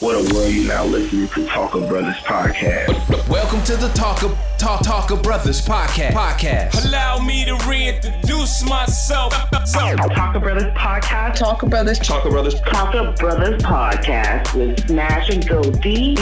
[0.00, 3.28] What a world you now listening to Talker Brothers podcast.
[3.30, 6.10] Welcome to the Talker Talk Talker Brothers podcast.
[6.10, 6.84] Podcast.
[6.84, 9.32] Allow me to reintroduce myself.
[9.72, 11.36] Talker Brothers podcast.
[11.36, 11.98] Talker Brothers.
[11.98, 12.60] Talker Brothers.
[12.60, 16.14] Talker Brothers podcast with Smash and Go D.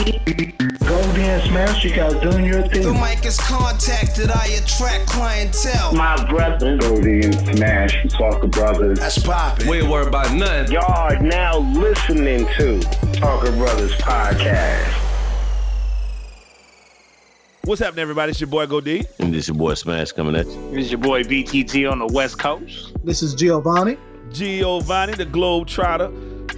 [1.15, 2.81] Go and you guys doing your thing.
[2.81, 2.99] The thing.
[2.99, 4.29] mic is contacted.
[4.29, 5.93] I attract clientele.
[5.93, 6.77] My brother.
[6.77, 8.99] Go and Smash, Talker Brothers.
[8.99, 9.65] That's poppin'.
[9.69, 10.73] We ain't worried about nothing.
[10.73, 12.81] Y'all are now listening to
[13.13, 14.91] Talker Brothers podcast.
[17.63, 18.31] What's happening, everybody?
[18.31, 19.05] It's your boy Go D.
[19.19, 20.71] And this your boy Smash coming at you.
[20.71, 22.91] This is your boy BTG on the West Coast.
[23.05, 23.97] This is Giovanni.
[24.33, 26.11] Giovanni, the Globe Trotter.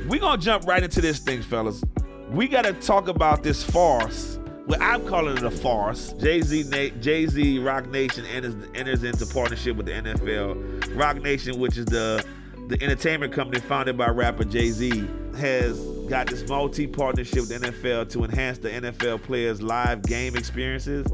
[0.09, 1.83] we going to jump right into this thing, fellas.
[2.31, 4.36] We got to talk about this farce.
[4.67, 6.11] Well, I'm calling it a farce.
[6.13, 10.95] Jay Z, Na- Jay Z, Roc Nation enters, enters into partnership with the NFL.
[10.97, 12.23] Roc Nation, which is the
[12.67, 17.59] the entertainment company founded by rapper Jay Z, has got this multi partnership with the
[17.71, 21.07] NFL to enhance the NFL players' live game experiences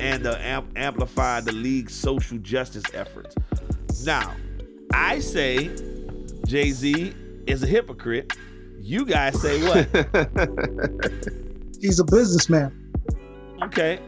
[0.00, 3.36] and to amp- amplify the league's social justice efforts.
[4.04, 4.34] Now,
[4.92, 5.70] I say
[6.44, 7.14] Jay Z
[7.46, 8.32] is a hypocrite.
[8.80, 9.88] You guys say what?
[11.80, 12.85] He's a businessman.
[13.64, 13.98] Okay,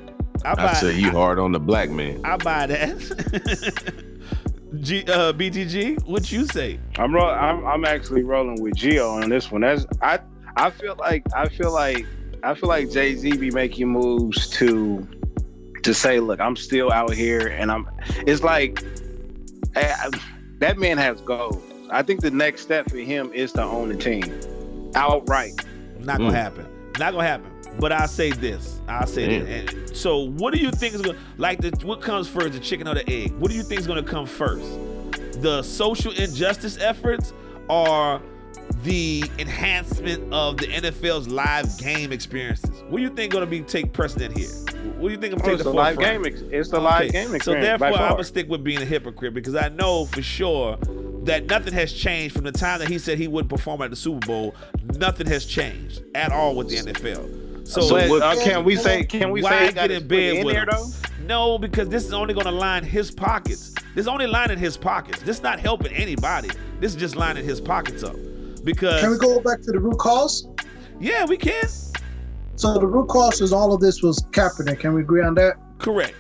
[0.45, 0.65] I buy.
[0.71, 2.21] I say he hard on the black man.
[2.25, 4.05] I buy that.
[4.81, 6.79] G, uh, BTG, what you say?
[6.99, 9.63] I'm ro- I'm I'm actually rolling with Geo on this one.
[9.63, 10.21] That's I
[10.57, 12.05] I feel like I feel like
[12.43, 15.07] I feel like Jay Z be making moves to
[15.85, 17.89] to say, look, I'm still out here, and I'm.
[18.27, 18.83] It's like
[19.75, 20.11] eh, I-
[20.59, 21.63] that man has goals.
[21.91, 24.23] I think the next step for him is to own the team
[24.95, 25.55] outright.
[26.01, 26.35] Not gonna Mm.
[26.35, 26.67] happen.
[26.99, 27.51] Not gonna happen.
[27.79, 28.81] But I say this.
[28.89, 29.49] I say this.
[29.71, 29.87] Mm.
[29.89, 32.89] And so, what do you think is gonna like the what comes first, the chicken
[32.89, 33.33] or the egg?
[33.39, 34.65] What do you think is gonna come first?
[35.43, 37.33] The social injustice efforts
[37.69, 38.21] or
[38.83, 42.83] the enhancement of the NFL's live game experiences?
[42.89, 44.49] What do you think gonna be take precedent here?
[44.99, 46.25] What do you think I'm Oh, taking the live forefront?
[46.25, 46.51] game.
[46.53, 47.45] It's the live game experience.
[47.45, 50.77] So therefore, I'm gonna stick with being a hypocrite because I know for sure
[51.25, 53.97] that nothing has changed from the time that he said he wouldn't perform at the
[53.97, 54.55] Super Bowl.
[54.97, 57.29] Nothing has changed at all with the NFL.
[57.69, 59.05] So, But, what- uh, can we say?
[59.05, 60.69] Can we why say he get got in his foot bed in with there him?
[60.71, 60.87] though?
[61.27, 63.71] no, because this is only gonna line his pockets.
[63.95, 65.21] This is only lining his pockets.
[65.21, 66.49] This is not helping anybody.
[66.81, 68.17] This is just lining his pockets up.
[68.65, 70.49] Because Can we go back to the root cause?
[70.99, 71.67] yeah, we can.
[72.57, 74.81] So the root cause is all of this was Kaepernick.
[74.81, 75.57] Can we agree on that?
[75.79, 76.15] Correct.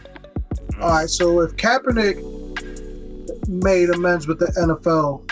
[0.80, 1.08] All right.
[1.08, 2.18] So if Kaepernick
[3.48, 5.22] made amends with the NFL,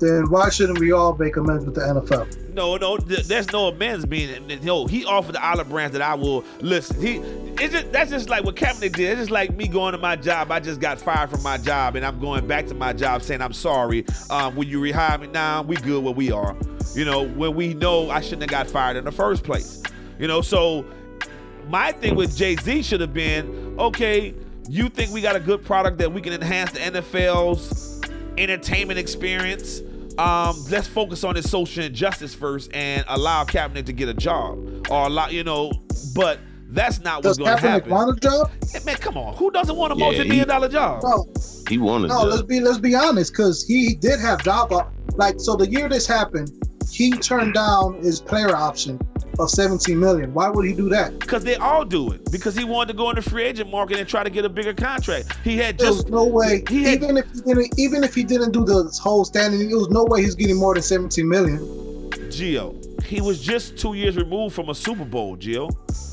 [0.00, 2.54] then why shouldn't we all make amends with the NFL?
[2.54, 4.46] No, no, th- there's no amends being.
[4.62, 7.00] No, he offered the olive branch that I will listen.
[7.00, 7.16] He,
[7.62, 9.10] it's just that's just like what Kaepernick did.
[9.10, 10.50] It's just like me going to my job.
[10.50, 13.42] I just got fired from my job, and I'm going back to my job saying
[13.42, 14.04] I'm sorry.
[14.30, 15.28] Um, will you rehire me?
[15.28, 16.56] Nah, we good where we are.
[16.94, 19.82] You know, when we know I shouldn't have got fired in the first place.
[20.18, 20.84] You know, so
[21.68, 24.34] my thing with Jay Z should have been okay.
[24.68, 28.00] You think we got a good product that we can enhance the NFL's
[28.36, 29.80] entertainment experience?
[30.18, 34.58] Um, let's focus on this social injustice first and allow Kaepernick to get a job,
[34.90, 35.70] or allow you know.
[36.14, 36.40] But
[36.70, 37.90] that's not what's going to happen.
[37.90, 38.50] want a job?
[38.74, 39.34] Yeah, man, come on.
[39.36, 41.02] Who doesn't want a Yeah, multi-million dollar job?
[41.02, 41.26] No,
[41.68, 42.24] He wanted no.
[42.24, 44.72] Let's be let's be honest, because he did have job
[45.14, 45.56] like so.
[45.56, 46.50] The year this happened,
[46.90, 48.98] he turned down his player option
[49.38, 50.34] of 17 million.
[50.34, 51.18] Why would he do that?
[51.18, 52.30] Because they all do it.
[52.32, 54.48] Because he wanted to go in the free agent market and try to get a
[54.48, 55.36] bigger contract.
[55.44, 56.64] He had There was just no way.
[56.68, 59.78] he had- even if he didn't, even if he didn't do the whole standing, there
[59.78, 61.58] was no way he's getting more than 17 million.
[62.30, 62.74] Gio.
[63.04, 65.70] He was just two years removed from a Super Bowl, Gio.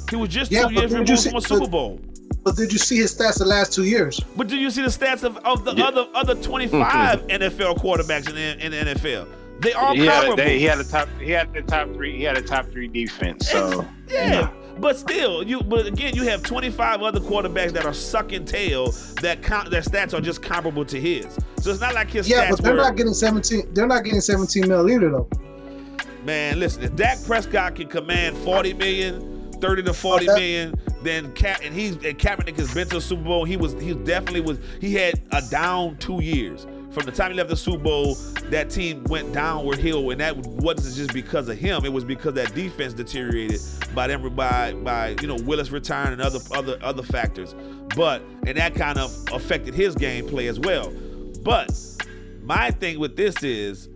[0.10, 2.00] He was just Yeah, two years removed see- from a but- Super Bowl.
[2.44, 4.20] But did you see his stats the last two years?
[4.38, 5.86] But do you see the stats of, of the Yeah.
[5.86, 7.42] other other 25 mm-hmm.
[7.42, 9.26] NFL quarterbacks in the, in the NFL?
[9.60, 10.36] They all Yeah, comparable.
[10.38, 11.08] they, he had a top.
[11.20, 12.16] He had the top three.
[12.18, 13.50] He had a top three defense.
[13.50, 14.50] So yeah.
[14.78, 19.42] But still, you but again, you have 25 other quarterbacks that are sucking tail that
[19.42, 21.26] com- their stats are just comparable to his.
[21.62, 23.74] So it's not like his Yeah, stats but they're were, not getting 17.
[23.74, 25.30] They're not getting 17 mil either, though.
[26.26, 30.76] Man, listen, if Dak Prescott can command 40 million, 30 to 40 Oh, that- million,
[31.04, 33.46] then Cap and he's and Kaepernick has been to the Super Bowl.
[33.46, 36.66] He was he definitely was he had a down two years.
[36.96, 38.16] From the time he left the Super Bowl,
[38.52, 41.84] that team went downward hill, and that wasn't just because of him.
[41.84, 43.60] It was because that defense deteriorated
[43.94, 47.54] by them by by you know Willis retiring and other other other factors.
[47.98, 50.90] But and that kind of affected his gameplay as well.
[51.44, 51.70] But
[52.44, 53.90] my thing with this is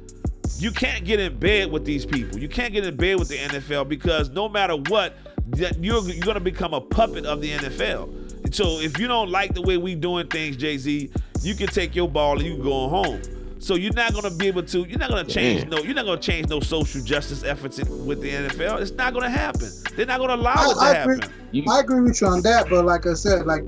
[0.58, 2.38] you can't get in bed with these people.
[2.38, 5.16] You can't get in bed with the NFL because no matter what,
[5.56, 8.54] you're you're gonna become a puppet of the NFL.
[8.54, 11.96] So if you don't like the way we doing things, Jay Z, you can take
[11.96, 13.22] your ball and you can go home.
[13.62, 14.80] So you're not gonna be able to.
[14.86, 15.70] You're not gonna change Damn.
[15.70, 15.78] no.
[15.80, 18.80] You're not gonna change no social justice efforts in, with the NFL.
[18.82, 19.70] It's not gonna happen.
[19.98, 21.16] They're not gonna allow I- it to I agree.
[21.18, 21.34] happen.
[21.52, 23.64] You, I agree with you on that, but like I said, like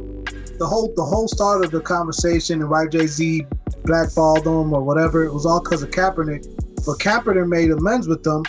[0.60, 3.46] the whole the whole start of the conversation and why Jay Z
[3.84, 6.46] blackballed them or whatever, it was all because of Kaepernick.
[6.86, 8.44] But Kaepernick made amends with them,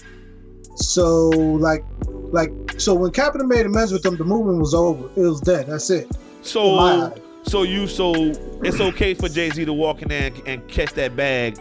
[0.76, 1.84] so like
[2.30, 5.08] like so when Kaepernick made amends with them, the movement was over.
[5.16, 5.66] It was dead.
[5.66, 6.04] That's it.
[6.04, 7.12] In my So eyes.
[7.42, 8.12] So you so
[8.62, 11.58] it's okay for Jay Z to walk in there and, and catch that bag,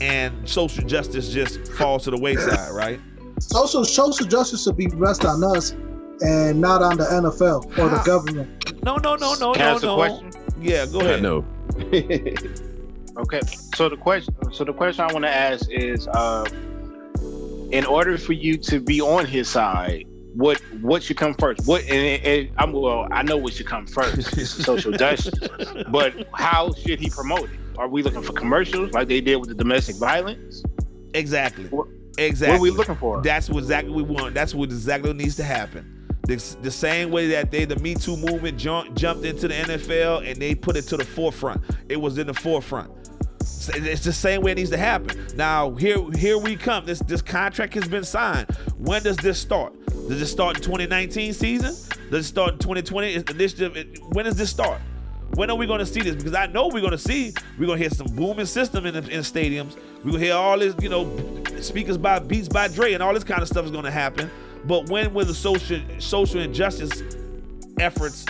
[0.00, 3.00] and social justice just falls to the wayside, right?
[3.40, 5.72] Social social justice should be rest on us
[6.20, 8.84] and not on the NFL or the government.
[8.84, 9.96] No, no, no, no, Can no, ask a no.
[9.96, 10.32] question?
[10.60, 11.22] Yeah, go I ahead.
[11.22, 11.44] know.
[13.18, 13.40] Okay.
[13.74, 16.46] So the question so the question I want to ask is uh
[17.72, 20.06] in order for you to be on his side,
[20.38, 21.66] what what should come first?
[21.66, 24.36] What and, and- I'm well, I know what should come first.
[24.38, 25.34] It's social justice.
[25.90, 27.58] But how should he promote it?
[27.76, 30.62] Are we looking for commercials like they did with the domestic violence?
[31.14, 31.64] Exactly.
[31.66, 31.88] What-
[32.18, 32.54] Exactly.
[32.54, 33.22] What are we looking for?
[33.22, 34.34] That's what exactly we want.
[34.34, 36.08] That's what exactly needs to happen.
[36.26, 40.28] The, the same way that they, the Me Too movement jump, jumped into the NFL
[40.28, 41.62] and they put it to the forefront.
[41.88, 42.90] It was in the forefront.
[43.40, 45.28] It's the same way it needs to happen.
[45.36, 46.84] Now here, here we come.
[46.86, 48.50] This this contract has been signed.
[48.78, 49.74] When does this start?
[50.08, 51.74] Does it start in 2019 season?
[52.10, 53.14] Does it start in 2020?
[53.30, 53.98] Initiative?
[54.08, 54.80] When does this start?
[55.34, 56.16] When are we going to see this?
[56.16, 57.34] Because I know we're going to see.
[57.58, 59.76] We're going to hear some booming system in in stadiums.
[59.98, 61.06] We're going to hear all this, you know,
[61.60, 64.30] speakers by beats by Dre and all this kind of stuff is going to happen.
[64.64, 67.02] But when will the social social injustice
[67.78, 68.24] efforts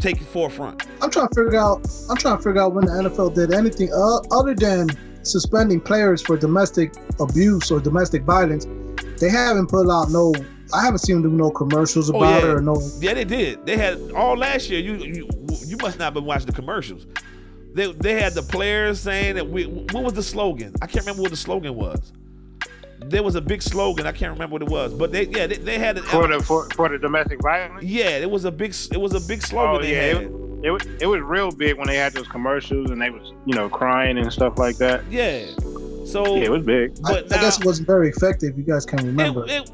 [0.00, 0.86] take forefront?
[1.00, 1.86] I'm trying to figure out.
[2.10, 3.90] I'm trying to figure out when the NFL did anything
[4.30, 4.88] other than
[5.24, 8.66] suspending players for domestic abuse or domestic violence.
[9.18, 10.34] They haven't put out no.
[10.74, 12.50] I haven't seen them do no commercials Oh, about yeah.
[12.50, 12.80] it or no.
[13.00, 13.64] Yeah, they did.
[13.66, 14.80] They had all last year.
[14.80, 15.28] You you
[15.66, 17.06] you must not have been watching the commercials.
[17.74, 19.64] They they had the players saying that we.
[19.66, 20.74] What was the slogan?
[20.82, 22.12] I can't remember what the slogan was.
[23.06, 24.06] There was a big slogan.
[24.06, 26.04] I can't remember what it was, but they yeah they, they had it.
[26.04, 27.84] For the for, for the domestic violence?
[27.84, 30.16] yeah, it was a big it was a big slogan Oh they yeah, had.
[30.22, 30.30] it,
[30.62, 33.54] it, was- it was real big when they had those commercials and they was you
[33.54, 35.04] know crying and stuff like that.
[35.10, 35.44] yeah.
[36.04, 36.92] So Yeah, it was big.
[37.04, 38.56] I, but I guess it wasn't very effective.
[38.58, 39.44] You guys can remember.
[39.46, 39.70] it- it-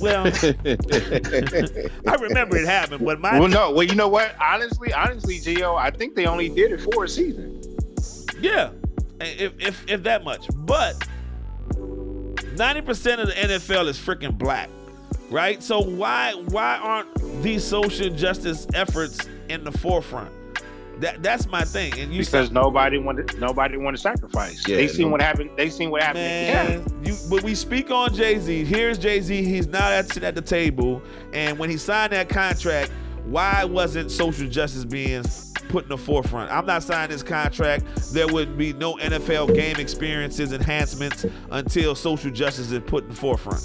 [0.00, 0.24] well,
[2.06, 3.70] I remember it happened, but my Well, no.
[3.72, 4.34] Well, you know what?
[4.40, 7.60] Honestly, honestly, Gio, I think they only did it for a season.
[8.40, 8.70] Yeah,
[9.20, 10.46] if if, if that much.
[10.54, 11.06] But
[12.56, 14.70] ninety percent of the NFL is freaking black,
[15.30, 15.62] right?
[15.62, 19.18] So why why aren't these social justice efforts
[19.48, 20.30] in the forefront?
[21.00, 21.92] That that's my thing.
[21.98, 24.66] And you because said, nobody wanted nobody wanted to sacrifice.
[24.68, 25.50] Yeah, they seen no- what happened.
[25.56, 26.24] They seen what happened.
[26.24, 28.64] man, you but we speak on Jay Z.
[28.64, 29.42] Here's Jay Z.
[29.42, 31.02] He's not at sitting at the table,
[31.32, 32.92] and when he signed that contract,
[33.24, 35.24] why wasn't social justice being
[35.70, 36.50] put in the forefront?
[36.52, 37.86] I'm not signing this contract.
[38.12, 43.16] There would be no NFL game experiences enhancements until social justice is put in the
[43.16, 43.64] forefront.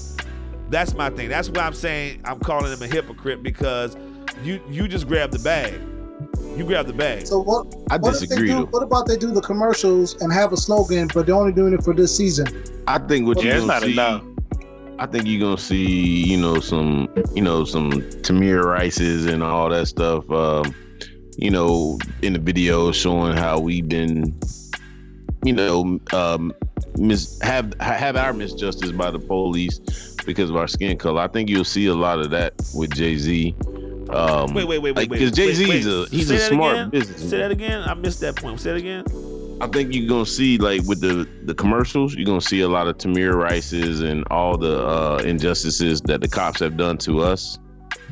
[0.69, 1.29] That's my thing.
[1.29, 3.97] That's why I'm saying I'm calling him a hypocrite because
[4.41, 5.73] you you just grabbed the bag.
[6.55, 7.27] You grab the bag.
[7.27, 7.67] So what?
[7.89, 8.47] I what if they disagree.
[8.49, 8.65] do?
[8.65, 11.83] What about they do the commercials and have a slogan, but they're only doing it
[11.83, 12.47] for this season?
[12.87, 13.93] I think what Yeah, you're gonna not see.
[13.93, 14.23] enough.
[14.97, 17.91] I think you're gonna see, you know, some, you know, some
[18.23, 20.29] Tamir Rices and all that stuff.
[20.31, 20.73] Um,
[21.37, 24.39] you know, in the video showing how we've been,
[25.43, 26.53] you know, um,
[26.97, 29.79] mis- have have our misjustice by the police
[30.25, 31.19] because of our skin color.
[31.21, 33.53] I think you'll see a lot of that with Jay Z.
[34.09, 35.09] Um, Wait, wait, wait, wait, like.
[35.09, 36.89] Because Jay Z is a he's Say a smart again?
[36.91, 37.29] businessman.
[37.29, 37.81] Say that again.
[37.83, 38.59] I missed that point.
[38.59, 39.03] Say that again.
[39.62, 42.88] I think you're gonna see like with the the commercials, you're gonna see a lot
[42.88, 47.57] of Tamir Rices and all the uh, injustices that the cops have done to us.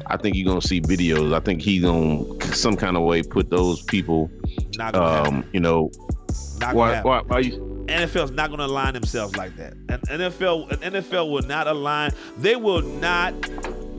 [0.07, 1.33] I think you're gonna see videos.
[1.33, 2.23] I think he's gonna
[2.55, 4.31] some kind of way put those people,
[4.93, 5.91] um, you know,
[6.59, 9.73] Not gonna why, why, why you, NFL's not going to align themselves like that.
[9.89, 12.11] An NFL, an NFL will not align.
[12.37, 13.33] They will not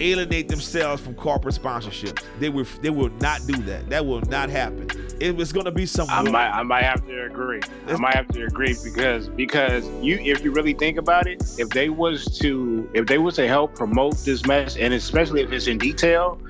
[0.01, 2.23] alienate themselves from corporate sponsorships.
[2.39, 2.67] They will.
[2.83, 3.89] They will not do that.
[3.91, 4.89] That will not happen.
[5.21, 6.15] It was going to be something.
[6.15, 7.61] I might, I might have to agree.
[7.87, 11.71] I might have to agree because because you, if you really think about it, if
[11.71, 15.67] they was to if they was to help promote this mess, and especially if it's
[15.67, 16.41] in detail,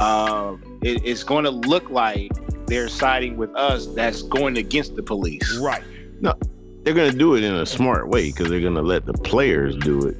[0.00, 2.32] um, it, it's going to look like
[2.66, 3.86] they're siding with us.
[3.86, 5.58] That's going against the police.
[5.58, 5.82] right.
[6.20, 6.34] No.
[6.84, 10.06] They're gonna do it in a smart way because they're gonna let the players do
[10.06, 10.16] it.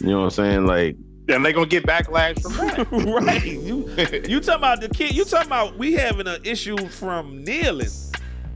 [0.00, 0.66] You know what I'm saying?
[0.66, 0.96] Like,
[1.32, 2.86] And they're gonna get backlash from that.
[3.22, 3.44] right.
[3.44, 3.88] You
[4.28, 5.14] you talking about the kid?
[5.14, 7.88] You talking about we having an issue from kneeling,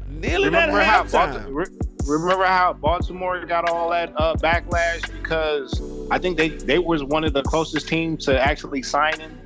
[0.08, 1.70] kneeling remember how at Baltimore, halftime.
[2.06, 5.80] re- remember how Baltimore got all that uh, backlash because
[6.10, 9.36] I think they they was one of the closest teams to actually signing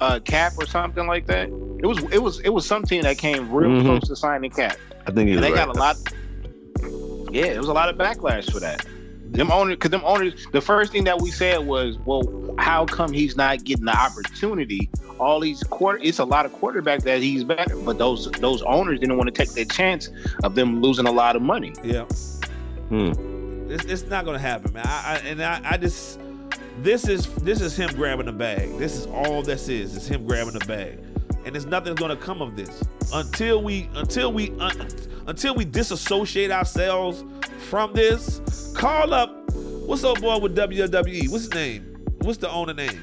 [0.00, 1.48] uh, Cap or something like that.
[1.48, 3.82] It was it was it was some team that came real Mhm.
[3.84, 4.76] close to signing Cap,
[5.06, 5.66] I think and they right.
[5.66, 5.96] got a lot.
[7.30, 8.84] Yeah, it was a lot of backlash for that.
[9.30, 13.12] Them owners, because them owners, the first thing that we said was, well, how come
[13.12, 14.90] he's not getting the opportunity?
[15.18, 19.00] All these quarter, it's a lot of quarterbacks that he's better, but those those owners
[19.00, 20.10] didn't want to take the chance
[20.44, 21.72] of them losing a lot of money.
[21.82, 22.04] Yeah.
[22.88, 23.12] Hmm.
[23.70, 24.86] It's, it's not gonna happen, man.
[24.86, 26.18] I, I and I, I just
[26.82, 28.78] this is this is him grabbing the bag.
[28.78, 29.96] This is all this is.
[29.96, 30.98] It's him grabbing the bag,
[31.48, 34.86] and there's nothing's gonna come of this until we until we un,
[35.26, 37.24] until we disassociate ourselves
[37.70, 38.72] from this.
[38.76, 39.50] Call up.
[39.54, 41.30] What's up, boy with WWE?
[41.30, 42.04] What's his name?
[42.20, 43.00] What's the owner name?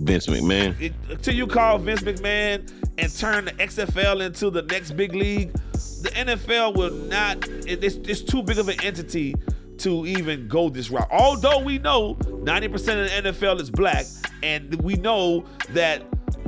[0.00, 0.80] Vince McMahon.
[0.80, 5.52] It, until you call Vince McMahon and turn the XFL into the next big league,
[5.52, 7.46] the NFL will not.
[7.66, 9.34] It, it's, it's too big of an entity
[9.78, 11.08] to even go this route.
[11.10, 14.06] Although we know 90% of the NFL is black,
[14.42, 16.02] and we know that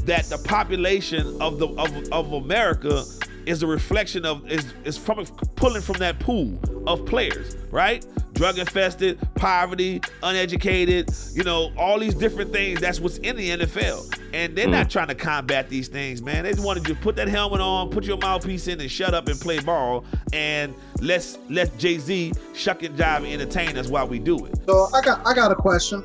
[0.06, 3.04] that the population of the of, of America
[3.46, 5.24] is a reflection of is is from
[5.56, 8.04] pulling from that pool of players, right?
[8.34, 12.80] Drug infested, poverty, uneducated, you know, all these different things.
[12.80, 14.20] That's what's in the NFL.
[14.34, 14.90] And they're not mm.
[14.90, 16.44] trying to combat these things, man.
[16.44, 19.14] They just want to just put that helmet on, put your mouthpiece in, and shut
[19.14, 20.04] up and play ball.
[20.34, 24.54] And let's let Jay Z shuck and jive and entertain us while we do it.
[24.66, 26.04] So I got I got a question.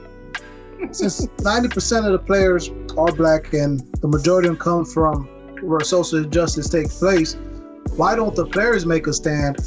[0.91, 5.25] Since ninety percent of the players are black and the majority of them come from
[5.61, 7.35] where social justice takes place,
[7.95, 9.57] why don't the players make a stand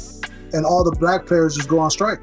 [0.53, 2.19] and all the black players just go on strike?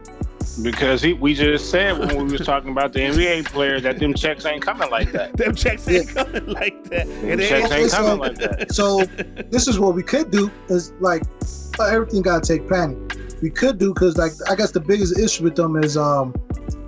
[0.61, 4.12] Because he, we just said when we was talking about the NBA players that them
[4.12, 5.34] checks ain't coming like that.
[5.37, 7.06] Them checks ain't coming like that.
[7.06, 8.75] Them they checks ain't- ain't so- coming like that.
[8.75, 9.04] So
[9.50, 11.22] this is what we could do is like
[11.80, 13.11] everything got to take planning.
[13.40, 16.34] We could do because like I guess the biggest issue with them is um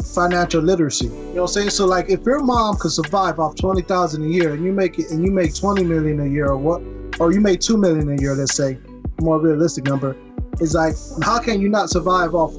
[0.04, 1.06] financial literacy.
[1.06, 1.70] You know what I'm saying?
[1.70, 4.98] So like if your mom could survive off twenty thousand a year and you make
[4.98, 6.82] it and you make twenty million a year or what
[7.20, 8.78] or you make two million a year, let's say,
[9.20, 10.16] more realistic number,
[10.60, 12.54] is like how can you not survive off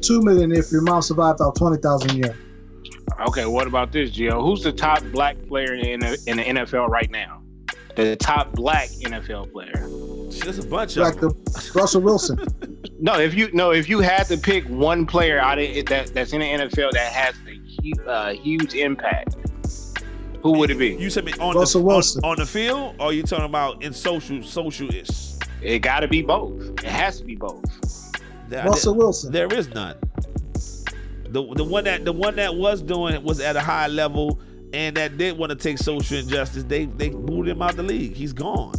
[0.00, 2.36] two million if your mom survived off twenty thousand a year?
[3.28, 4.42] Okay, what about this, Gio?
[4.42, 7.42] Who's the top black player in the, in the NFL right now?
[7.94, 9.88] The top black NFL player.
[10.44, 11.30] There's a bunch of Like them.
[11.44, 12.38] the Russell Wilson.
[12.98, 16.14] No, if you no, if you had to pick one player out of it that
[16.14, 19.36] that's in the NFL that has a uh, huge impact,
[20.42, 20.94] who would it be?
[20.94, 22.24] You said on Russell the Wilson.
[22.24, 25.32] on the field, or you talking about in social social ish?
[25.60, 26.62] It got to be both.
[26.82, 27.62] It has to be both.
[28.50, 29.30] Russell Wilson.
[29.30, 29.96] There is none.
[30.54, 34.40] The the one that the one that was doing it was at a high level
[34.72, 36.62] and that did want to take social injustice.
[36.64, 38.14] They they booed him out of the league.
[38.14, 38.74] He's gone.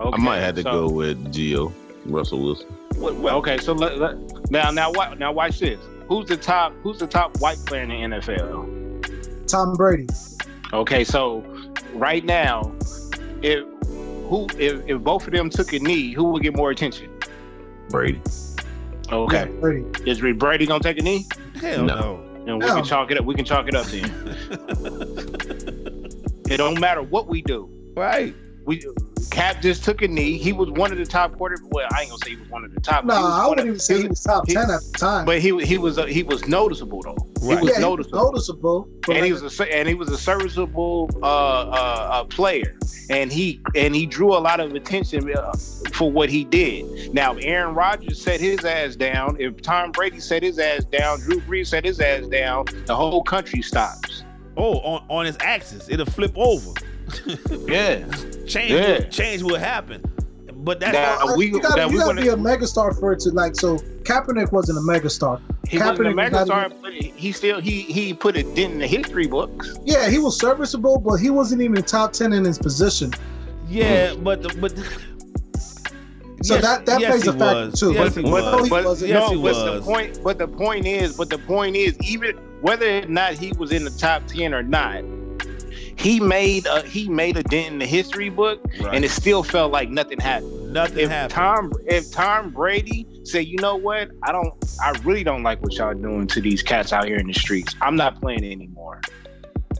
[0.00, 1.72] Okay, I might have to so- go with Gio
[2.06, 2.66] Russell Wilson.
[2.96, 5.78] What, what, Okay, so let, let, now now what now watch this.
[6.08, 9.46] Who's the top Who's the top white player in the NFL?
[9.46, 10.06] Tom Brady.
[10.72, 11.44] Okay, so
[11.94, 12.72] right now,
[13.42, 13.64] if
[14.28, 17.10] who if, if both of them took a knee, who would get more attention?
[17.90, 18.20] Brady.
[19.10, 19.86] Okay, Yeah, Brady.
[20.10, 21.26] is Brady gonna take a knee?
[21.60, 22.00] Hell No.
[22.00, 22.20] no.
[22.46, 22.74] And we No.
[22.76, 23.24] can chalk it up.
[23.24, 24.04] We can chalk it up then.
[26.50, 27.68] it don't matter what we do.
[27.96, 28.34] Right.
[28.64, 28.82] We
[29.30, 30.38] Cap just took a knee.
[30.38, 31.56] He was one of the top quarter.
[31.70, 33.04] Well, I ain't gonna say he was one of the top.
[33.04, 34.80] No, but he was I wouldn't of- even say he was top he- ten at
[34.82, 35.24] the time.
[35.26, 37.16] But he he was uh, he was noticeable though.
[37.40, 37.40] Right.
[37.40, 38.24] He was yeah, he was noticeable.
[38.24, 38.88] noticeable.
[39.06, 42.76] but and he was a and he was a serviceable uh, uh, uh, player,
[43.08, 45.52] and he and he drew a lot of attention uh,
[45.92, 47.12] for what he did.
[47.14, 49.36] Now, if Aaron Rodgers set his ass down.
[49.40, 53.22] If Tom Brady set his ass down, Drew Brees set his ass down, the whole
[53.22, 54.24] country stops.
[54.56, 56.72] Oh, on, on his axis, it'll flip over.
[57.68, 58.04] Yeah,
[58.46, 58.98] Change Yeah.
[58.98, 60.02] will, change will happen.
[60.62, 62.98] But that's Now, Well, we- you gotta, now you we gotta wanna- be a megastar
[62.98, 63.54] for it to like.
[63.56, 65.40] So Kaepernick wasn't a megastar.
[65.68, 68.78] he wasn't a Kaepernick was megastar, but he still he he put a dent in
[68.80, 69.78] the history books.
[69.84, 73.12] Yeah, he was serviceable, but he wasn't even top ten in his position.
[73.68, 74.72] yeah, but the, but
[76.42, 77.80] So Yes, that- that yes, plays a factor, was.
[77.80, 77.92] too.
[77.92, 78.64] Yes, but, he but, was.
[78.64, 79.08] he but- wasn't.
[79.10, 79.62] Yes, no, he but was.
[79.62, 83.52] the point, but the point is, but the point is, even whether or not he
[83.58, 85.04] was in the top ten or not,
[85.96, 88.94] he made a he made a dent in the history book, Right.
[88.94, 90.72] and it still felt like nothing happened.
[90.72, 91.32] nothing If happened.
[91.32, 95.72] Tom if Tom Brady said, you know what, I don't, I really don't like what
[95.74, 97.74] y'all doing to these cats out here in the streets.
[97.80, 99.00] I'm not playing anymore.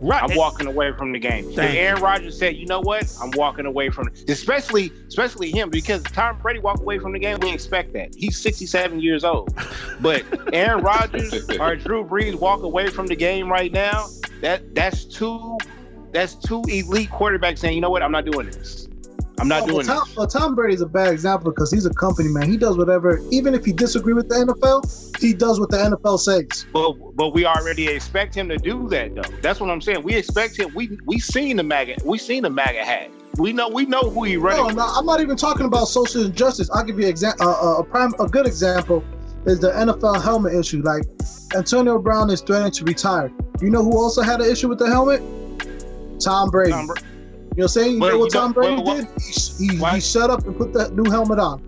[0.01, 0.23] right.
[0.23, 1.45] I'm walking away from the game.
[1.53, 1.81] Thank you.
[1.81, 4.29] Aaron Rodgers said, you know what, I'm walking away from it.
[4.31, 7.39] especially especially him because Tom Brady walked away from the game.
[7.41, 8.15] We expect that.
[8.15, 9.55] He's 67 years old.
[10.01, 10.25] But
[10.55, 14.07] Aaron Rodgers or Drew Brees walk away from the game right now.
[14.43, 15.59] That that's two
[16.13, 18.89] that's two elite quarterbacks saying, you know what, I'm not doing this.
[19.39, 20.17] I'm not Well, doing Tom, this.
[20.17, 22.51] well, Tom Brady's a bad example because he's a company man.
[22.51, 26.19] He does whatever, even if he disagree with the NFL, he does what the NFL
[26.21, 26.67] says.
[26.73, 29.23] But but we already expect him to do that though.
[29.41, 30.03] That's what I'm saying.
[30.03, 30.75] We expect him.
[30.75, 31.97] We we seen the MAGA.
[32.05, 33.11] We seen the MAGA hat.
[33.39, 34.77] We know we know who he running.
[34.77, 36.69] No, no, I'm not even talking about social injustice.
[36.75, 39.03] I'll give you exa- uh, uh, a prime, a good example
[39.47, 40.83] is the NFL helmet issue.
[40.83, 41.05] Like
[41.57, 43.33] Antonio Brown is threatening to retire.
[43.63, 45.23] You know who also had an issue with the helmet?
[46.21, 46.71] Tom Brady.
[46.73, 47.93] Tom Bra- you know what I'm saying?
[47.95, 49.23] You But know what you Tom Brady but what- did?
[49.59, 51.61] He, he, Why- he shut up and put the new helmet on.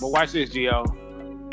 [0.00, 0.84] But watch this, Gio.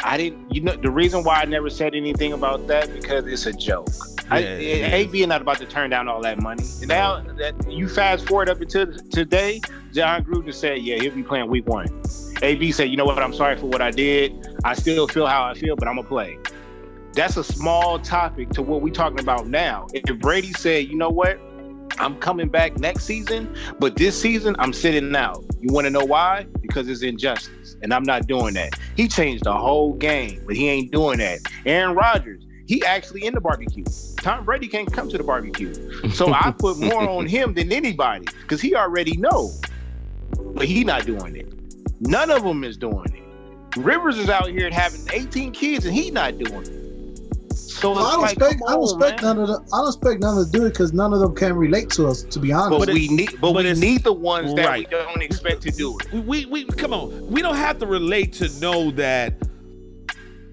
[0.04, 0.54] I didn't.
[0.54, 3.88] You know the reason why I never said anything about that because it's a joke.
[4.32, 6.64] I, Yeah, it AB not about to turn down all that money.
[6.86, 9.62] Now that you fast forward up until today,
[9.94, 11.88] Jon Gruden said, "Yeah, he'll be playing Week One."
[12.42, 13.20] AB said, "You know what?
[13.20, 14.34] I'm sorry for what I did.
[14.64, 16.38] I still feel how I feel, but I'm gonna play."
[17.14, 19.86] That's a small topic to what we're talking about now.
[19.94, 21.38] If Brady said, "You know what?
[22.00, 25.44] I'm coming back next season, but this season I'm sitting out.
[25.60, 26.46] You want to know why?
[26.62, 28.80] Because it's injustice, and I'm not doing that.
[28.96, 31.40] He changed the whole game, but he ain't doing that.
[31.66, 33.84] Aaron Rodgers, he actually in the barbecue.
[34.18, 35.74] Tom Brady can't come to the barbecue,
[36.12, 39.52] so I put more on him than anybody because he already know,
[40.54, 41.48] but he not doing it.
[42.02, 43.80] None of them is doing it.
[43.80, 46.81] Rivers is out here having 18 kids, and he not doing it.
[47.82, 48.62] So Well, I don't like, expect.
[48.68, 49.36] I don't on, expect man.
[49.38, 49.76] none of the.
[49.76, 51.90] I don't expect none of them to do it because none of them can relate
[51.92, 52.22] to us.
[52.24, 54.88] To be honest, But, But we need, but, but we need the ones that Right.
[54.88, 56.14] we don't expect to do it.
[56.14, 57.28] we, we, we come on.
[57.28, 59.34] We don't have to relate to know that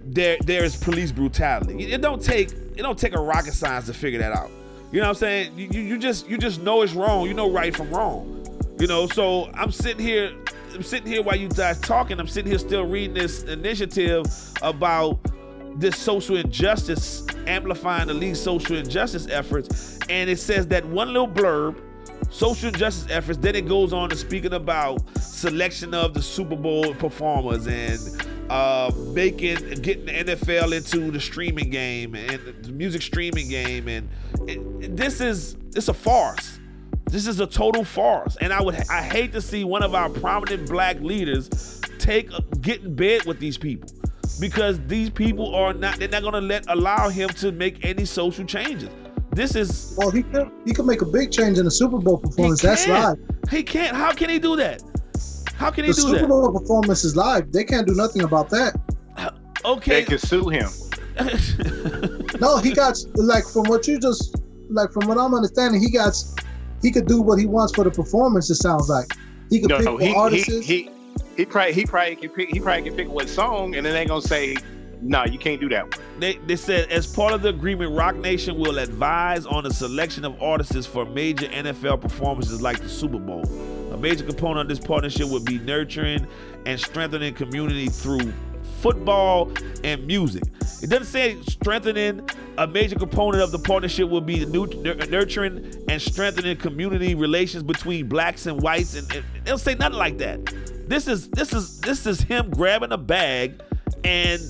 [0.05, 1.93] there there is police brutality.
[1.93, 4.51] It don't take it don't take a rocket science to figure that out.
[4.91, 5.59] You know what I'm saying?
[5.59, 7.27] You, you, you just you just know it's wrong.
[7.27, 8.35] You know right from wrong.
[8.81, 10.33] You know, so I'm sitting here
[10.75, 14.25] I'm sitting here while you guys talking, I'm sitting here still reading this initiative
[14.63, 15.19] about
[15.79, 19.99] this social injustice, amplifying the league's social injustice efforts.
[20.09, 21.81] And it says that one little blurb
[22.31, 23.39] social justice efforts.
[23.39, 28.91] Then it goes on to speaking about selection of the Super Bowl performers and uh,
[29.13, 33.89] making getting the NFL into the streaming game and the music streaming game.
[33.89, 34.09] And
[34.47, 36.59] it, this is it's a farce.
[37.11, 38.37] This is a total farce.
[38.41, 42.31] And I would I hate to see one of our prominent black leaders take
[42.61, 43.89] get in bed with these people
[44.41, 48.45] because these people are not they're not gonna let allow him to make any social
[48.45, 48.91] changes.
[49.33, 50.51] This is well, he could.
[50.65, 52.61] He could make a big change in the Super Bowl performance.
[52.63, 53.19] That's can't.
[53.21, 53.51] live.
[53.51, 53.97] He can't.
[53.97, 54.83] How can he do that?
[55.55, 56.29] How can he The do Super that?
[56.29, 57.53] Bowl performance is live.
[57.53, 58.75] They can't do nothing about that.
[59.17, 59.31] Uh,
[59.65, 60.01] okay.
[60.01, 60.69] They can sue him.
[62.41, 64.37] No, he got like from what you just
[64.71, 66.15] like from what I'm understanding, he got
[66.83, 68.49] he could do what he wants for the performance.
[68.51, 69.07] It sounds like
[69.51, 70.47] he could No, pick no, he, artists.
[70.47, 70.91] he, he,
[71.39, 74.05] he probably he probably can pick he probably can pick what song, and then they
[74.05, 74.57] gonna say,
[75.01, 78.17] "No, you can't do that one." They, they said as part of the agreement, Roc
[78.17, 83.21] Nation will advise on the selection of artists for major NFL performances like the Super
[83.21, 83.45] Bowl.
[83.93, 86.27] A major component of this partnership will be nurturing
[86.67, 88.33] and strengthening community through
[88.81, 89.53] football
[89.85, 90.43] and music.
[90.83, 92.29] It doesn't say strengthening.
[92.59, 98.47] A major component of the partnership will be nurturing and strengthening community relations between blacks
[98.47, 100.41] and whites, and, and they'll say nothing like that.
[100.89, 103.61] This is this is this is him grabbing a bag
[104.05, 104.41] and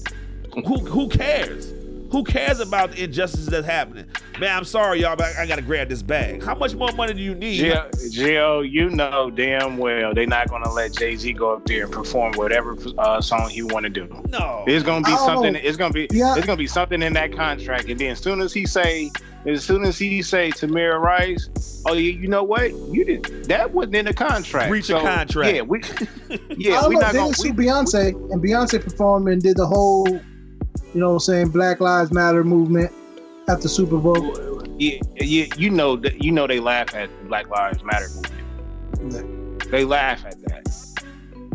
[0.54, 1.74] who who cares?
[2.12, 4.06] Who cares about the injustices that's happening?
[4.38, 6.42] Man, I'm sorry, y'all, but I, I gotta grab this bag.
[6.42, 7.60] How much more money do you need?
[7.60, 11.84] Gio, Gio, you know damn well they're not gonna let Jay Z go up there
[11.84, 14.06] and perform whatever uh, song he want to do.
[14.28, 14.64] No.
[14.68, 15.54] It's gonna be I something.
[15.54, 15.60] know.
[15.60, 16.06] It's gonna be.
[16.12, 16.36] Yeah.
[16.36, 19.10] It's gonna be something in that contract, and then as soon as he say,
[19.46, 21.48] as soon as he say Tamira Rice,
[21.86, 22.72] oh, you, you know what?
[22.72, 24.68] You did that wasn't in the contract.
[24.68, 25.54] Breach of contract.
[25.54, 25.80] Yeah, we.
[25.82, 27.00] I Yeah, don't we know.
[27.02, 27.26] not gonna.
[27.28, 30.20] didn't sue We, Beyonce, and Beyonce performed and did the whole, you
[30.94, 32.92] know, what I'm saying Black Lives Matter movement
[33.48, 34.64] at the Super Bowl.
[34.78, 36.22] yeah, yeah, you know that.
[36.22, 38.08] You know they laugh at Black Lives Matter
[39.00, 39.70] movement.
[39.70, 40.66] They laugh at that.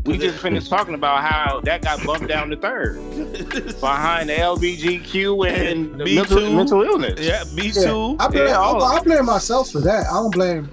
[0.06, 2.96] We just finished talking about how that got bumped down to third
[3.80, 6.54] behind the LBGQ and the Me mental, too.
[6.54, 7.20] mental illness.
[7.22, 7.84] yeah, me Yeah.
[7.86, 8.18] too.
[8.20, 10.06] I blame, Yeah, all- I, I blame myself for that.
[10.08, 10.70] I don't blame.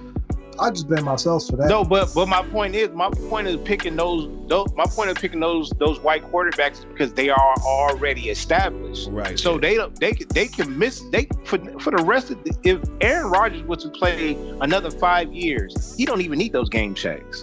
[0.59, 1.69] I just blame myself for that.
[1.69, 4.67] No, but but my point is, my point is picking those, those.
[4.75, 9.07] My point of picking those those white quarterbacks is because they are already established.
[9.11, 9.39] Right.
[9.39, 12.53] So they don't they can- they can miss they for for the rest of the,
[12.63, 16.93] if Aaron Rodgers was to play another five years, he don't even need those game
[16.95, 17.41] checks.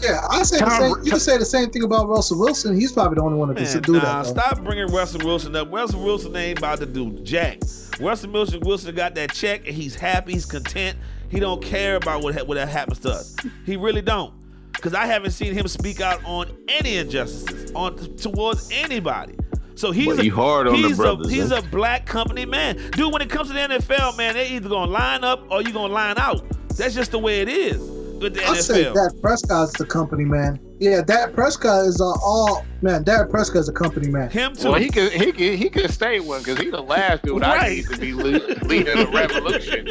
[0.00, 1.04] Yeah, I say the same.
[1.04, 2.78] You can say the same thing about Russell Wilson.
[2.78, 4.24] He's probably the only one that Man, can do nah, that.
[4.24, 4.30] though.
[4.40, 5.72] stop bringing Russell Wilson up.
[5.72, 7.58] Russell Wilson ain't about to do jack.
[8.00, 10.98] Russell Wilson Wilson got that check and he's happy, he's content.
[11.28, 13.36] He don't care about what ha- what that happens to us.
[13.64, 14.34] He really don't.
[14.74, 19.34] Cause I haven't seen him speak out on any injustices on towards anybody.
[19.74, 21.58] So he's But a, hard on the brothers, A, he's eh?
[21.58, 23.12] a black company man, dude.
[23.12, 25.92] When it comes to the NFL, man, they either gonna line up or you gonna
[25.92, 26.44] line out.
[26.76, 28.94] That's just the way it is with the I say NFL.
[28.94, 30.60] Dak Prescott's the company man.
[30.78, 33.02] Yeah, Dak Prescott is uh, all man.
[33.02, 34.30] Dak Prescott is a company man.
[34.30, 34.70] Him too.
[34.70, 37.68] Well, he could he could he could stay one because he's the last dude I
[37.70, 39.86] need to be le- leading a revolution.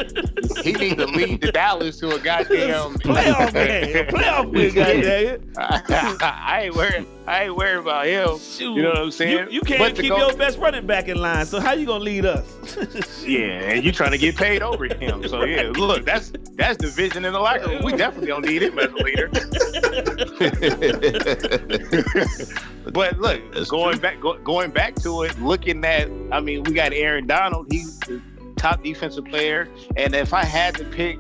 [0.64, 5.26] he needs to lead the Dallas to a goddamn playoff game, a playoff win, goddamn
[5.28, 5.42] it.
[5.58, 7.06] I ain't worried.
[7.28, 8.38] I ain't worried about him.
[8.38, 8.76] Shoot.
[8.76, 9.48] You know what I'm saying?
[9.48, 11.88] You, you can't But keep go- your best running back in line, so how you
[11.88, 12.46] gonna lead us?
[13.26, 13.40] Yeah,
[13.72, 15.28] and you trying to get paid over him.
[15.28, 17.82] So yeah, look, that's that's division in the locker room.
[17.84, 19.30] We definitely don't need him as a leader.
[22.94, 24.02] But look, That's going true.
[24.02, 28.00] back go, going back to it, looking at I mean, we got Aaron Donald, he's
[28.00, 28.22] the
[28.58, 29.68] top defensive player.
[29.98, 31.18] And if I had to pick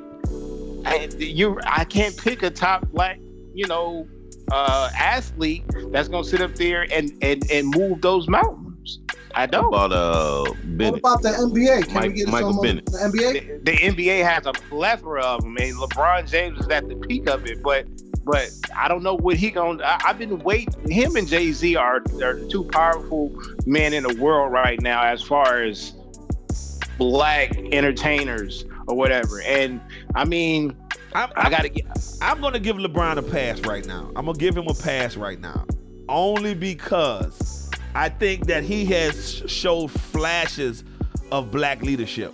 [0.85, 3.19] I, you I can't pick a top black,
[3.53, 4.07] you know,
[4.51, 8.99] uh athlete that's gonna sit up there and and, and move those mountains.
[9.33, 9.65] I don't.
[9.67, 10.45] about uh
[10.77, 11.85] What about the NBA?
[11.87, 12.85] Can Mike- we get Michael some Bennett.
[12.85, 13.63] the NBA?
[13.65, 17.27] the, the NBA has a plethora of them, and LeBron James is at the peak
[17.27, 17.61] of it.
[17.63, 17.85] But
[18.25, 19.83] but I don't know what he gonna.
[19.83, 20.89] I, I've been waiting.
[20.89, 23.31] Him and Jay Z are are the two powerful
[23.65, 25.93] men in the world right now, as far as
[26.97, 29.41] black entertainers or whatever.
[29.41, 29.79] And
[30.15, 30.75] I mean,
[31.13, 31.85] I'm, I gotta get.
[32.21, 34.11] I'm gonna give LeBron a pass right now.
[34.15, 35.65] I'm gonna give him a pass right now,
[36.09, 40.83] only because I think that he has showed flashes
[41.31, 42.33] of black leadership.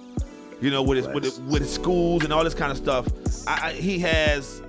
[0.61, 3.07] You know, with his with, his, with his schools and all this kind of stuff.
[3.47, 4.61] I, I, he has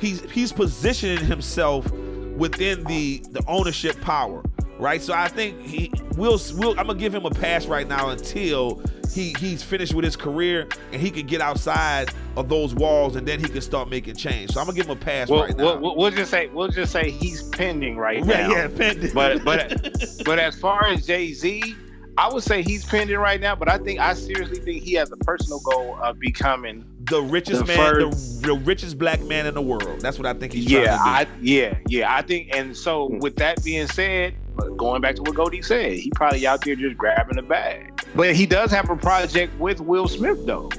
[0.00, 1.90] he's he's positioning himself
[2.36, 4.42] within the the ownership power,
[4.78, 5.02] right?
[5.02, 8.82] So I think he will will I'm gonna give him a pass right now until
[9.12, 13.26] he he's finished with his career and he can get outside of those walls and
[13.26, 14.50] then he can start making change.
[14.52, 15.76] So I'm gonna give him a pass We'll, right now.
[15.78, 18.50] we'll, we'll just say we'll just say he's pending right yeah, now.
[18.50, 19.12] yeah, pending.
[19.14, 19.82] But but
[20.24, 21.74] but as far as Jay Z,
[22.18, 23.54] I would say he's pending right now.
[23.54, 26.84] But I think I seriously think he has a personal goal of becoming.
[27.04, 30.00] the richest the man, first- the, the richest black man in the world.
[30.00, 31.10] That's what I think he's trying Yeah, to do.
[31.10, 32.54] I yeah yeah I think.
[32.54, 33.18] And so hmm.
[33.20, 34.34] with that being said,
[34.76, 38.02] going back to what Goldie said, he probably out there just grabbing the bag.
[38.16, 40.70] But he does have a project with Will Smith though.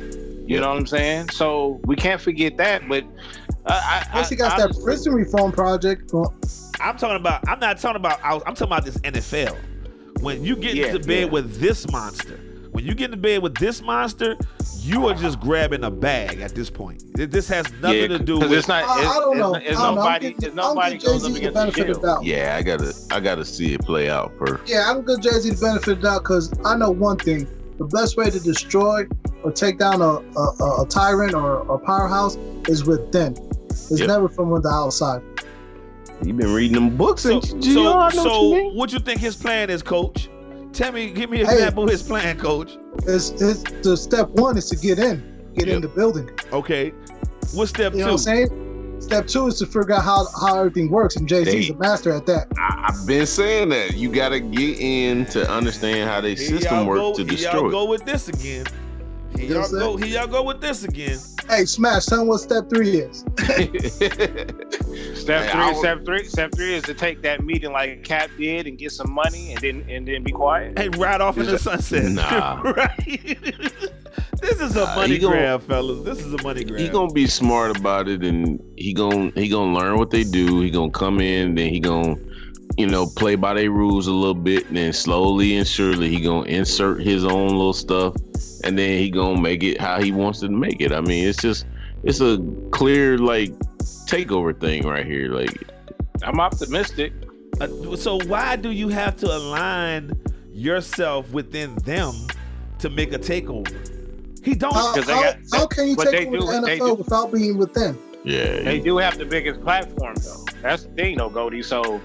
[0.45, 1.29] You know what I'm saying?
[1.29, 2.87] So we can't forget that.
[2.89, 3.05] But
[3.65, 6.11] I, I, Plus, he got I, that prison reform project.
[6.81, 7.47] I'm talking about.
[7.47, 8.19] I'm not talking about.
[8.23, 9.55] I was- I'm talking about this NFL.
[10.21, 11.31] When you get Yeah, into bed yeah.
[11.31, 12.37] with this monster,
[12.71, 14.35] when you get into bed with this monster,
[14.81, 17.03] you are just grabbing a bag at this point.
[17.15, 18.51] This has nothing yeah, to do with.
[18.51, 18.83] it's not.
[18.85, 19.55] I, It's, I don't know.
[19.55, 20.01] It's, it's I don't know.
[20.01, 20.29] I'm nobody.
[20.29, 22.23] giving- It's nobody goes up Jay-Z the against the benefit of the doubt.
[22.25, 24.63] Yeah, I gotta I gotta see it play out first.
[24.69, 27.47] Yeah, I'm gonna Jay Z the benefit of the doubt because I know one thing:
[27.77, 29.05] the best way to destroy
[29.43, 32.35] or take down a, a, a tyrant or a powerhouse
[32.67, 33.35] is within.
[33.69, 34.07] It's Yep.
[34.07, 35.21] never from the outside.
[36.23, 37.61] You been reading them books, so, ain't you?
[37.73, 37.79] so, Gio?
[37.79, 38.75] I know what you so mean.
[38.75, 40.29] what you think his plan is, Coach?
[40.73, 41.53] Tell me, give me an Hey.
[41.53, 42.77] example of his plan, Coach.
[43.07, 46.29] It's, it's the step one is to get in, get in the building.
[46.51, 46.91] Okay,
[47.53, 48.11] what's step You know two?
[48.11, 48.17] what I'm
[48.49, 48.97] saying?
[48.99, 51.77] Step two is to figure out how, how everything works, and Jay Z's They- a
[51.77, 52.47] master at that.
[52.59, 56.85] I, I've been saying that you gotta get in to understand how their system y'all
[56.85, 57.51] works go, to here destroy.
[57.53, 57.71] y'all it.
[57.71, 58.65] go with this again.
[59.39, 59.97] Here You know y'all what I'm go.
[60.05, 61.17] Here y'all go with this again.
[61.47, 63.23] Hey, Smash, tell him what step three is.
[65.15, 68.29] Step Hey, three, would- step three, step three is to take that meeting like Cap
[68.37, 70.77] did and get some money and then and then be quiet.
[70.77, 72.03] Hey, right off in the sunset.
[72.11, 72.61] Nah.
[72.61, 72.97] right.
[74.41, 76.03] this is a Nah, money he gon- grab, fellas.
[76.03, 76.79] This is a money grab.
[76.79, 80.61] he gonna be smart about it and he gonna he gonna learn what they do
[80.61, 82.15] he gonna come in then he gonna
[82.77, 86.19] you know play by their rules a little bit and then slowly and surely he
[86.21, 88.15] gonna insert his own little stuff
[88.63, 91.41] and then he gonna make it how he wants to make it i mean it's
[91.41, 91.65] just
[92.03, 92.37] it's a
[92.71, 93.51] clear like
[94.07, 95.67] takeover thing right here like
[96.21, 97.13] I'm optimistic.
[97.61, 100.11] Uh, so why do you have to align
[100.51, 102.13] yourself within them
[102.79, 103.73] to make a takeover?
[104.43, 104.73] He don't.
[104.73, 106.79] How, 'Cause they how, got- how can you take they over do the it, they
[106.79, 106.93] NFL do.
[106.95, 107.97] without being within?
[108.25, 110.43] yeah They do have the biggest platform though.
[110.61, 111.61] That's the thing though, Goldie.
[111.63, 112.01] So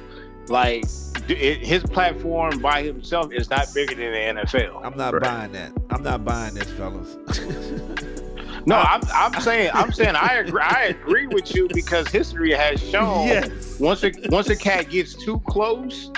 [0.49, 0.85] like
[1.29, 4.85] it, his platform by himself is not bigger than the NFL.
[4.85, 5.23] I'm not Right.
[5.23, 5.73] buying that.
[5.91, 7.17] I'm not buying this, fellas.
[8.67, 12.81] No, I'm, I'm saying I'm saying I agree I agree with you because history has
[12.83, 13.79] shown yes.
[13.79, 16.11] once a once a cat gets too close,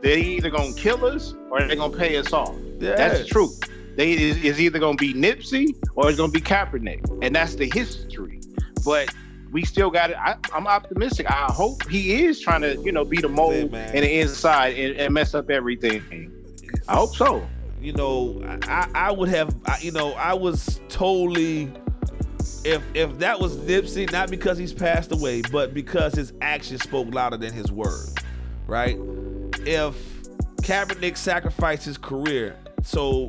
[0.00, 2.56] they're either gonna kill us or they're gonna pay us off.
[2.80, 2.96] Yeah.
[2.96, 3.60] That's the truth.
[3.96, 7.70] They is, is either gonna be Nipsey or it's gonna be Kaepernick, and that's the
[7.72, 8.40] history.
[8.84, 9.14] But
[9.52, 10.16] we still got it.
[10.18, 11.30] I, I'm optimistic.
[11.30, 13.94] I hope he is trying to, you know, be the mold man.
[13.94, 16.02] and the inside and, and mess up everything.
[16.88, 17.46] I hope so.
[17.80, 21.70] you know, I, I would have, I, you know, I was totally,
[22.64, 27.12] if if that was Nipsey, not because he's passed away, but because his actions spoke
[27.12, 28.14] louder than his words,
[28.66, 28.96] right?
[29.66, 29.96] If
[30.62, 33.28] Kaepernick sacrificed his career, so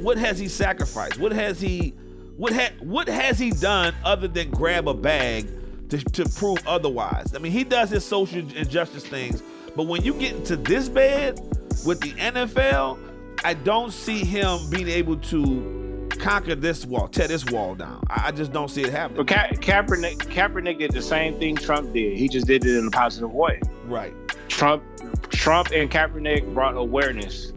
[0.00, 1.18] what has he sacrificed?
[1.18, 1.94] What has he,
[2.38, 5.46] what ha, what has he done other than grab a bag
[5.90, 7.34] to, to prove otherwise?
[7.34, 9.42] I mean, he does his social injustice things,
[9.74, 11.40] but when you get into this bed
[11.84, 12.98] with the NFL,
[13.44, 18.04] I don't see him being able to conquer this wall, tear this wall down.
[18.08, 19.24] I, I just don't see it happening.
[19.24, 22.16] But Ka- Kaepernick, Kaepernick did the same thing Trump did.
[22.16, 23.60] He just did it in a positive way.
[23.86, 24.14] Right.
[24.46, 24.84] Trump,
[25.30, 27.52] Trump and Kaepernick brought awareness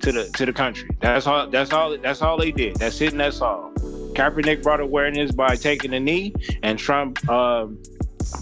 [0.00, 0.90] to the to the country.
[1.00, 1.48] That's all.
[1.48, 1.96] That's all.
[1.98, 2.76] That's all they did.
[2.76, 3.12] That's it.
[3.12, 3.73] And that's all.
[4.14, 7.78] Kaepernick brought awareness by taking a knee, and Trump um,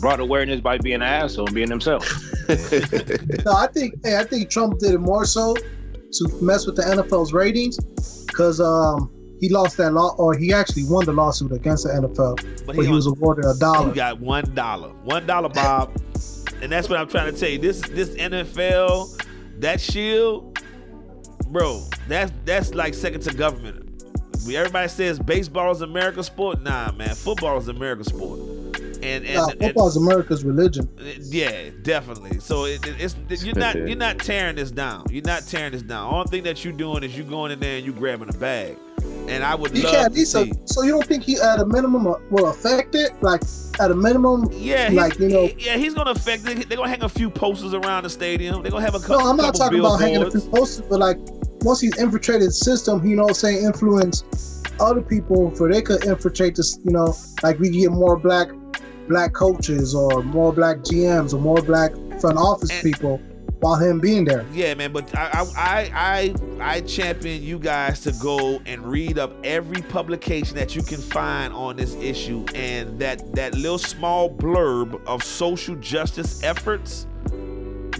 [0.01, 2.05] brought awareness by being an asshole and being himself.
[3.45, 6.83] No, I think hey, I think Trump did it more so to mess with the
[6.83, 7.79] NFL's ratings
[8.27, 12.37] because um he lost that law or he actually won the lawsuit against the NFL,
[12.67, 13.89] But but he he, was awarded a dollar.
[13.89, 14.89] He got one dollar.
[15.05, 15.97] One dollar, Bob.
[16.61, 17.59] and that's what I'm trying to tell you.
[17.59, 19.25] This this NFL,
[19.61, 20.59] that shield,
[21.49, 23.92] bro, that's that's like second to government.
[24.47, 26.63] We- Everybody says baseball is America's sport.
[26.63, 28.39] Nah, man, football is America's sport.
[29.03, 30.89] And and, Nah, football is America's religion.
[31.23, 32.39] yeah, definitely.
[32.41, 35.07] So it, it- it's you're not you're not tearing this down.
[35.11, 36.13] You're not tearing this down.
[36.15, 38.77] Only thing that you're doing is you going in there and you grabbing a bag.
[39.29, 40.15] And I would He love can't.
[40.15, 40.53] to so, see.
[40.67, 43.11] so you don't think he at a minimum uh, will affect it?
[43.23, 43.43] Like
[43.81, 45.49] at a minimum, Yeah, he's, like you know.
[45.59, 46.69] yeah, he's gonna affect it.
[46.69, 48.63] They're gonna hang a few posters around the stadium.
[48.63, 49.21] They're gonna have a couple.
[49.21, 51.19] No, I'm not talking about hanging a few posters, but like
[51.63, 54.25] once he's infiltrated the system, you know, saying influence
[54.81, 56.79] other people for they could infiltrate this.
[56.85, 58.49] You know, like we get more black
[59.09, 63.21] black coaches or more black GMs or more black front office And- people
[63.61, 64.45] while him being there.
[64.53, 66.35] Yeah, man, but I, I I I
[66.77, 71.53] I champion you guys to go and read up every publication that you can find
[71.53, 77.07] on this issue, and that that little small blurb of social justice efforts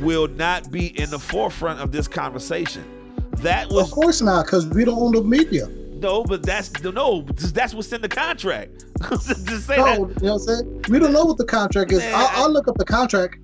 [0.01, 2.83] will not be in the forefront of this conversation.
[3.39, 5.67] That was Of course not, because we don't own the media.
[5.69, 8.85] no, but that's no, that's what's in the contract.
[9.11, 10.23] Just say No, that.
[10.23, 10.85] you know what I'm saying?
[10.89, 11.99] We don't know what the contract is.
[12.01, 13.39] Man, I'll, I'll look up the contract.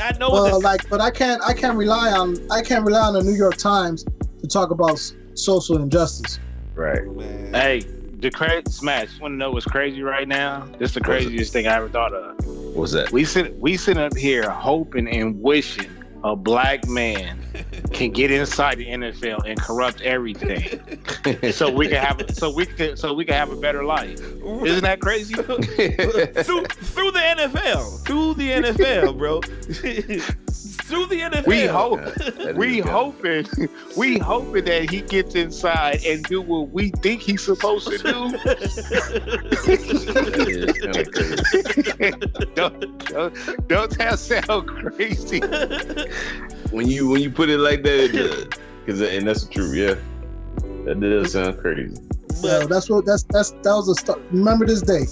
[0.00, 1.40] I know Well, what uh, the, like, but I can't.
[1.42, 2.36] I can't rely on.
[2.50, 4.04] I can't rely on the New York Times
[4.40, 4.98] to talk about
[5.34, 6.38] social injustice.
[6.74, 7.04] right.
[7.06, 7.52] man.
[7.54, 7.80] hey,
[8.18, 9.20] the crazy smash.
[9.20, 10.66] Want to know what's crazy right now?
[10.78, 12.44] This is the What's craziest thing I ever thought of.
[12.74, 13.12] What's that?
[13.12, 15.90] We sit we sit up here hoping and wishing
[16.24, 17.38] a black man
[17.92, 20.80] can get inside the NFL and corrupt everything,
[21.52, 24.20] so we can have so we can so we can have a better life.
[24.20, 25.34] Isn't that crazy?
[25.34, 29.40] through, through the NFL, through the NFL, bro,
[30.88, 31.46] through the NFL.
[31.46, 32.00] We hope
[32.38, 32.90] That we is good.
[32.92, 37.98] hoping we hoping that he gets inside and do what we think he's supposed to
[37.98, 38.30] do.
[38.38, 42.12] That is kinda crazy.
[42.54, 45.40] don't, don't, don't that sound crazy?
[46.70, 48.46] When you when you put it like that, it does.
[48.86, 49.74] Cause and that's the truth.
[49.76, 49.94] Yeah,
[50.84, 51.94] that does sound crazy.
[52.34, 53.04] So that's what.
[53.04, 54.20] That's that's that was a start.
[54.30, 55.04] Remember this day.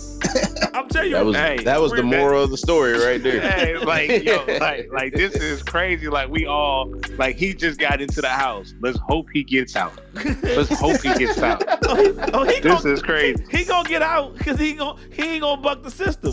[0.74, 3.20] I'm telling you, That was Hey, that was the we're- moral of the story right
[3.22, 3.40] there.
[3.50, 6.08] Hey, like yo, like like this is crazy.
[6.08, 8.74] Like we all like he just got into the house.
[8.80, 9.92] Let's hope he gets out.
[10.14, 11.62] Let's hope he gets out.
[11.86, 13.44] oh, he This gonna, is crazy.
[13.50, 16.32] he gonna get out because he gonna he ain't gonna buck the system.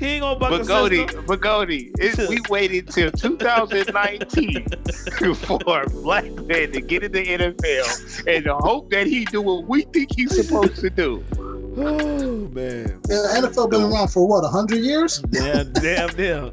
[0.00, 1.24] He ain't gonna buck But the Goldie, system.
[1.26, 4.66] but Goldie, it, we waited till 2019
[5.34, 9.42] for a black man to get in the NFL and to hope that he do
[9.42, 11.22] what we think he's supposed to do.
[11.76, 15.20] Oh man, The NFL been around for what hundred years?
[15.20, 16.50] damn, damn, damn.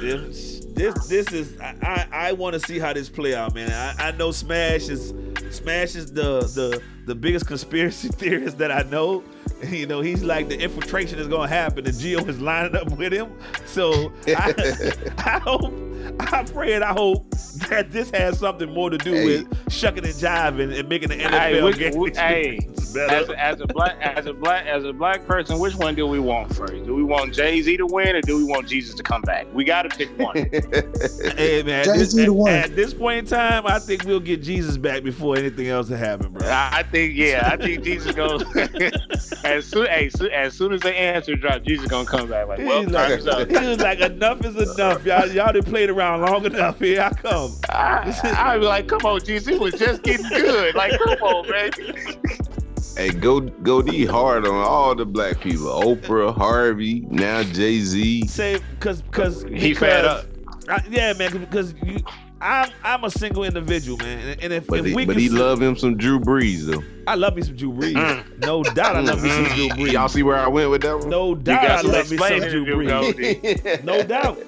[0.00, 3.70] This this, this is I I, I want to see how this play out, man.
[3.70, 5.12] I, I know Smash is
[5.50, 9.22] Smash is the the the biggest conspiracy theorist that I know.
[9.70, 13.12] You know, he's like the infiltration is gonna happen, and Gio is lining up with
[13.12, 13.32] him.
[13.64, 14.54] So I,
[15.18, 15.72] I hope,
[16.20, 17.30] I pray, and I hope
[17.70, 19.24] that this has something more to do Hey.
[19.24, 22.58] with shucking and jiving and making the NFL Hey, which- game which- hey,
[22.92, 23.34] better.
[23.34, 26.18] As, as a black as a black as a black person, which one do we
[26.18, 26.84] want first?
[26.84, 29.46] Do we want Jay Z to win or do we want Jesus to come back?
[29.54, 30.36] We got to pick one.
[30.36, 34.42] Hey man, at Jay-Z this, the at, this point in time, I think we'll get
[34.42, 36.46] Jesus back before anything else will happen, bro.
[36.46, 38.42] I I think yeah, I think Jesus goes
[39.52, 42.58] as soon as, soon as soon as the answer drop, Jesus gonna come back like,
[42.58, 43.48] well, He's like, time's up.
[43.50, 45.04] he was like, enough is enough.
[45.04, 46.78] Y'all, y'all done played around long enough.
[46.78, 47.52] Here I come.
[47.70, 50.74] I, I'd be like, come on, Jesus, it was just getting good.
[50.74, 51.70] Like, come on, man.
[52.96, 55.66] hey, go go D hard on all the black people.
[55.66, 58.26] Oprah, Harvey, now Jay Z.
[58.26, 60.26] Say, cause, cause He fed up.
[60.68, 61.98] I, yeah, man, because you,
[62.46, 65.28] I'm, I'm a single individual, man, and, and if, But if he, we but he
[65.28, 66.82] see- love him some Drew Brees though.
[67.08, 67.94] I love me some Drew Brees.
[67.94, 68.38] Mm.
[68.38, 69.92] No doubt, I love me some Drew Brees.
[69.92, 71.08] Y'all see where I went with that one?
[71.10, 72.88] No doubt, I got some love me some Drew Brees.
[72.88, 73.82] Goldie.
[73.84, 74.38] No doubt,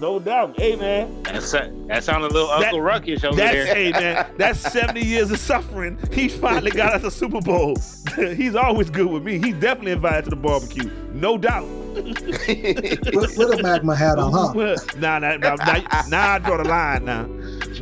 [0.00, 0.58] no doubt.
[0.58, 3.74] Hey, man, That, sa- that sounded a little That- Uncle Ruckish over That's there.
[3.74, 5.98] hey man, that's 70 years of suffering.
[6.12, 7.76] He finally got us a Super Bowl.
[8.16, 9.38] He's always good with me.
[9.38, 11.68] He's definitely invited to the barbecue, no doubt.
[11.94, 14.76] With, with a MAGA hat on, huh?
[14.98, 17.22] nah, nah, nah, nah, now I draw the line now.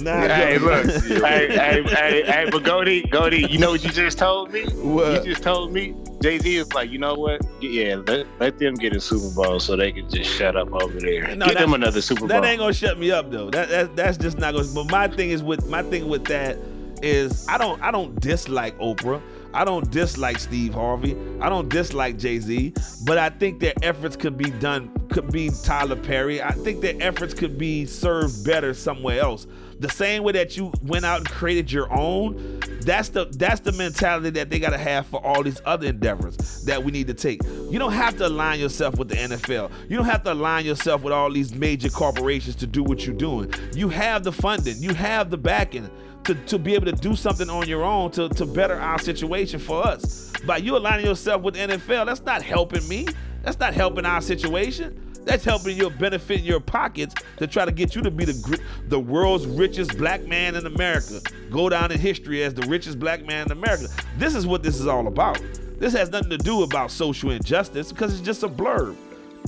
[0.01, 0.87] Nah, Hey, go- look.
[1.05, 4.65] hey, hey, hey, hey, but Goldie, Goldie, you know what you just told me?
[4.75, 5.25] What?
[5.25, 7.41] You just told me Jay Z is like, you know what?
[7.61, 10.99] Yeah, let, let them get a Super Bowl so they can just shut up over
[11.01, 11.35] there.
[11.37, 12.29] No, Get that- them another Super Bowl.
[12.29, 13.51] That ain't gonna shut me up though.
[13.51, 14.69] That, that that's just not gonna.
[14.75, 16.57] But my thing is with my thing with that
[17.03, 19.21] is I don't I don't dislike Oprah.
[19.55, 21.17] I don't dislike Steve Harvey.
[21.41, 22.75] I don't dislike Jay Z.
[23.05, 24.91] But I think their efforts could be done.
[25.11, 26.43] Could be Tyler Perry.
[26.43, 29.47] I think their efforts could be served better somewhere else.
[29.79, 32.61] The same way that you went out and created your own.
[32.83, 36.83] That's the that's the mentality that they gotta have for all these other endeavors that
[36.83, 37.43] we need to take.
[37.45, 39.71] You don't have to align yourself with the NFL.
[39.89, 43.17] You don't have to align yourself with all these major corporations to do what you're
[43.17, 43.53] doing.
[43.75, 45.91] You have the funding, you have the backing
[46.25, 49.59] to, to be able to do something on your own to, to better our situation
[49.59, 50.33] for us.
[50.47, 53.07] By you aligning yourself with NFL, that's not helping me.
[53.43, 55.13] That's not helping our situation.
[55.25, 58.61] That's helping you benefit in your pockets to try to get you to be the
[58.89, 61.21] the world's richest black man in America.
[61.51, 63.87] Go down in history as the richest black man in America.
[64.19, 65.41] This is what this is all about.
[65.79, 68.97] This has nothing to do about social injustice because it's just a blurb.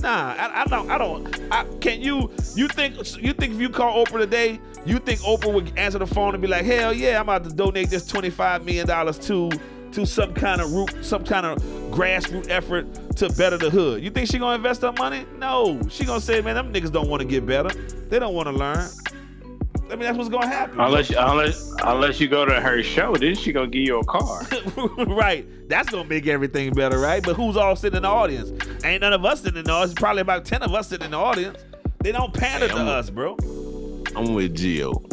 [0.05, 0.91] Nah, I, I don't.
[0.91, 1.41] I don't.
[1.51, 2.29] I, can you?
[2.53, 2.95] You think?
[3.19, 6.41] You think if you call Oprah today, you think Oprah would answer the phone and
[6.43, 9.49] be like, "Hell yeah, I'm about to donate this 25 million dollars to
[9.93, 11.57] to some kind of root, some kind of
[11.89, 15.25] grassroots effort to better the hood." You think she gonna invest her money?
[15.39, 17.69] No, she gonna say, "Man, them niggas don't want to get better.
[17.69, 18.87] They don't want to learn."
[19.87, 20.79] I mean, that's what's gonna happen.
[20.79, 24.41] Unless, unless, unless you go to her show, then she gonna give you a car.
[25.05, 25.45] right.
[25.69, 27.23] That's gonna make everything better, right?
[27.23, 28.51] But who's all sitting in the audience?
[28.83, 29.93] Ain't none of us sitting in the audience.
[29.93, 31.57] Probably about ten of us sitting in the audience.
[31.99, 33.35] They don't pander to I'm- us, bro.
[34.15, 35.03] I'm with Gio.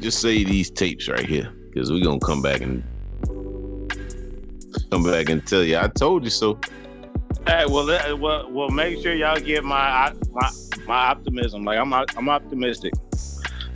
[0.00, 2.82] Just say these tapes right here, because we're gonna come back and
[4.90, 6.58] come back and tell you I told you so.
[7.46, 10.50] Hey, well, let- well, well, make sure y'all get my my
[10.86, 11.64] my optimism.
[11.64, 12.92] Like I'm I'm optimistic.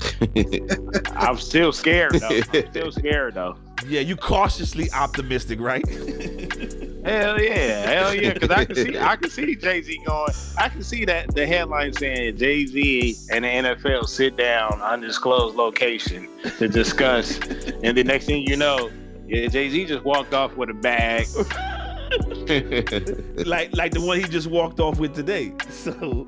[1.16, 2.28] I'm still scared though.
[2.28, 3.56] I'm still scared though.
[3.86, 5.86] Yeah, you cautiously optimistic, right?
[5.88, 8.34] Hell yeah, hell yeah.
[8.34, 10.32] Because I can see I can see Jay Z going.
[10.58, 15.56] I can see that the headline saying Jay Z and the NFL sit down undisclosed
[15.56, 17.38] location to discuss,
[17.82, 18.90] and the next thing you know,
[19.26, 21.26] yeah, Jay Z just walked off with a bag.
[23.46, 25.52] like like the one he just walked off with today.
[25.70, 26.26] So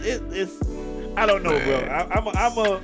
[0.00, 0.60] it, it's
[1.16, 1.76] I don't know, bro.
[1.76, 2.82] I, I'm a, I'm a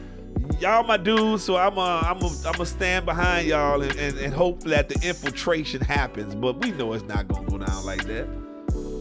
[0.61, 4.19] y'all my dudes, so I'm a I'm a I'm a stand behind y'all and, and,
[4.19, 6.35] and hope that the infiltration happens.
[6.35, 8.29] But we know it's not gonna go down like that.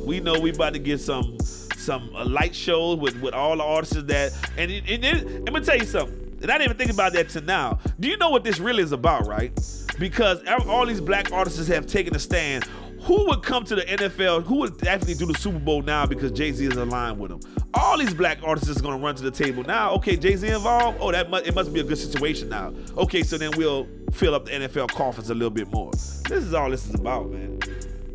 [0.05, 3.63] We know we about to get some some uh, light shows with with all the
[3.63, 6.15] artists that and it, and it, I'm gonna tell you something.
[6.41, 7.79] And I didn't even think about that till now.
[7.99, 9.51] Do you know what this really is about, right?
[9.99, 12.65] Because all these black artists have taken a stand.
[13.01, 14.43] Who would come to the NFL?
[14.43, 17.39] Who would actually do the Super Bowl now because Jay Z is aligned with them?
[17.73, 19.91] All these black artists is gonna run to the table now.
[19.95, 20.97] Okay, Jay Z involved.
[21.01, 22.73] Oh, that must, it must be a good situation now.
[22.97, 25.91] Okay, so then we'll fill up the NFL coffers a little bit more.
[25.91, 27.59] This is all this is about, man.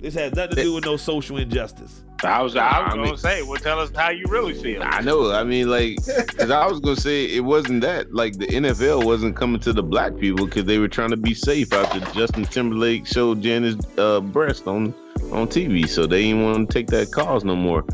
[0.01, 2.03] This has nothing to do with no social injustice.
[2.23, 4.83] I was I was I gonna say, well, tell us how you really feel.
[4.83, 5.33] I know.
[5.33, 8.15] I mean, like, because I was gonna say it wasn't that.
[8.15, 11.35] Like, the NFL wasn't coming to the black people because they were trying to be
[11.35, 14.95] safe after Justin Timberlake showed Janet's uh, breast on
[15.33, 17.85] on TV, so they didn't want to take that cause no more.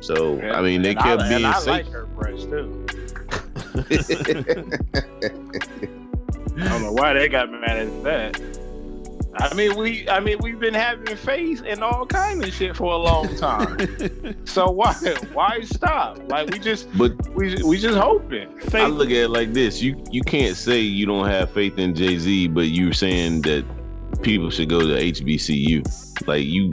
[0.00, 1.66] So I mean, they kept I, being I safe.
[1.66, 2.86] like her breast too.
[6.56, 8.63] I don't know why they got mad at that.
[9.36, 12.92] I mean, we I mean we've been having faith in all kind of shit for
[12.92, 14.36] a long time.
[14.44, 14.94] so why
[15.32, 16.18] why stop?
[16.30, 18.48] Like we just but we we just hoping.
[18.72, 21.94] I look at it like this: you you can't say you don't have faith in
[21.94, 23.64] Jay Z, but you're saying that
[24.22, 26.26] people should go to HBCU.
[26.26, 26.72] Like you,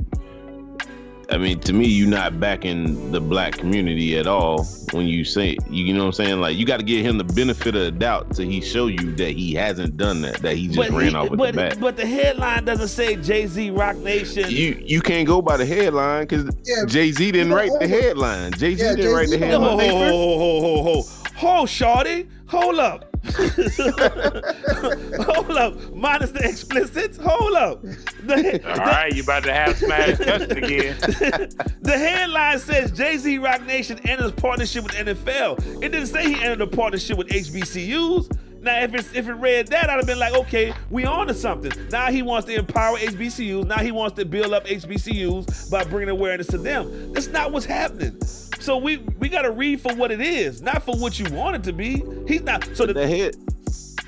[1.31, 5.55] I mean, to me, you're not backing the black community at all when you say
[5.69, 6.41] you, you know what I'm saying.
[6.41, 9.13] Like you got to give him the benefit of the doubt till he show you
[9.15, 11.57] that he hasn't done that, that he just but, ran he- off with but, the
[11.57, 11.79] bat.
[11.79, 14.49] but the headline doesn't say Jay Z Roc Nation.
[14.49, 17.71] you you can't go by the headline because Yeah, Jay Z didn't you know, wait
[17.79, 18.51] the headline.
[18.53, 20.09] Jay Z Yeah, didn't write the Jay-Z Ho, don't headline.
[20.11, 23.10] ho, ho, ho, ho, ho, ho, ho, shorty, hold up.
[25.23, 25.93] hold up.
[25.93, 27.17] Minus the explicit.
[27.17, 27.81] Hold up.
[27.81, 30.97] The, All right, you about to have smash custom again.
[31.81, 35.83] the headline says Jay Z Roc Nation enters partnership with NFL.
[35.83, 38.37] It didn't say he entered a partnership with HBCUs.
[38.61, 41.33] Now, if it's if it read that, I'd have been like, okay, we on to
[41.33, 41.71] something.
[41.89, 43.65] Now he wants to empower HBCUs.
[43.65, 47.13] Now he wants to build up HBCUs by bringing awareness to them.
[47.13, 48.21] That's not what's happening.
[48.59, 51.55] So we we got to read for what it is, not for what you want
[51.55, 52.03] it to be.
[52.27, 52.67] He's not.
[52.75, 53.35] So the, the head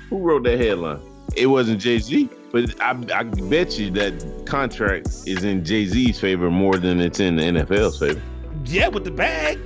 [0.08, 1.00] who wrote that headline
[1.36, 6.76] it wasn't jay-z but I, I bet you that contract is in jay-z's favor more
[6.76, 8.20] than it's in the nfl's favor
[8.66, 9.58] yeah, with the bag,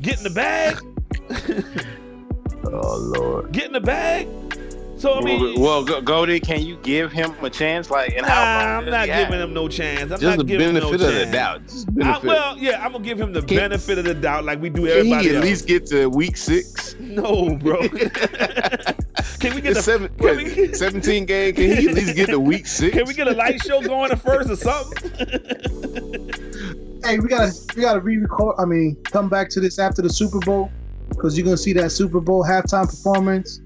[0.00, 0.80] getting the bag.
[2.66, 3.52] Oh Lord.
[3.52, 4.28] Get in the bag.
[4.96, 7.90] So I mean, well, Go- Goldie, can you give him a chance?
[7.90, 10.02] Like, and nah, how I'm not giving him no chance.
[10.12, 11.84] I'm Just not the giving him no benefit of the chance.
[11.84, 12.22] doubt.
[12.22, 14.70] I, well, yeah, I'm gonna give him the Can- benefit of the doubt, like we
[14.70, 15.10] do everybody.
[15.10, 15.44] Can he at else.
[15.44, 16.94] least get to week six?
[17.00, 17.86] no, bro.
[17.88, 21.54] can we get It's the seven, can what, we- 17 game.
[21.54, 22.96] Can he at least get to week six?
[22.96, 25.10] Can we get a light show going at first or something?
[27.04, 28.56] Hey, we gotta we gotta re-record.
[28.58, 30.70] I mean, come back to this after the Super Bowl
[31.14, 33.60] because you're gonna see that Super Bowl halftime performance,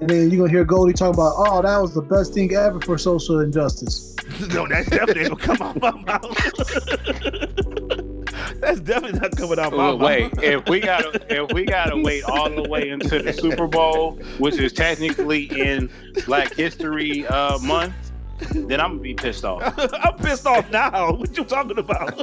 [0.00, 2.80] and then you're gonna hear Goldie talk about, "Oh, that was the best thing ever
[2.80, 4.14] for social injustice."
[4.54, 6.38] no, that's definitely gonna come out my mouth.
[8.60, 10.06] that's definitely not coming out my Well, mouth.
[10.06, 14.12] wait, if we gotta if we gotta wait all the way into the Super Bowl,
[14.38, 15.90] which is technically in
[16.26, 17.94] Black History uh, Month,
[18.54, 19.62] then I'm gonna be pissed off.
[19.78, 21.12] I'm pissed off now.
[21.12, 22.16] What you talking about?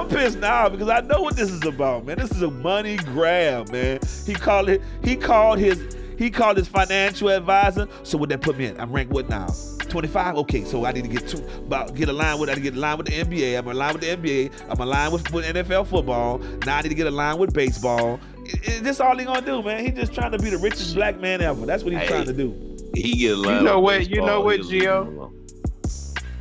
[0.00, 2.18] I'm pissed now because I know what this is about, man.
[2.18, 4.00] This is a money grab, man.
[4.26, 4.82] He called it.
[5.02, 5.96] He called his.
[6.16, 7.88] He called his financial advisor.
[8.04, 8.78] So what that put me in?
[8.80, 9.48] I'm ranked what now?
[9.88, 10.36] 25.
[10.36, 11.44] Okay, so I need to get two.
[11.58, 12.50] About get aligned with.
[12.50, 13.58] I need to get aligned with the NBA.
[13.58, 14.70] I'm aligned with the NBA.
[14.70, 16.38] I'm aligned with, with NFL football.
[16.66, 18.20] Now I need to get aligned with baseball.
[18.44, 19.84] It, it, this all he gonna do, man.
[19.84, 21.66] He just trying to be the richest black man ever.
[21.66, 22.08] That's what he's Hey.
[22.08, 22.76] trying to do.
[22.94, 25.32] He get a line You know of what- you know what, he'll Gio?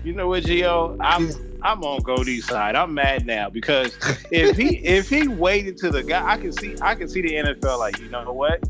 [0.04, 0.98] You know what, Gio?
[1.00, 1.32] I'm
[1.62, 2.76] I'm on Goldie's side.
[2.76, 3.98] I'm mad now because
[4.32, 7.34] if he if he waited to the guy, I can see I can see the
[7.34, 8.62] NFL like, you know what?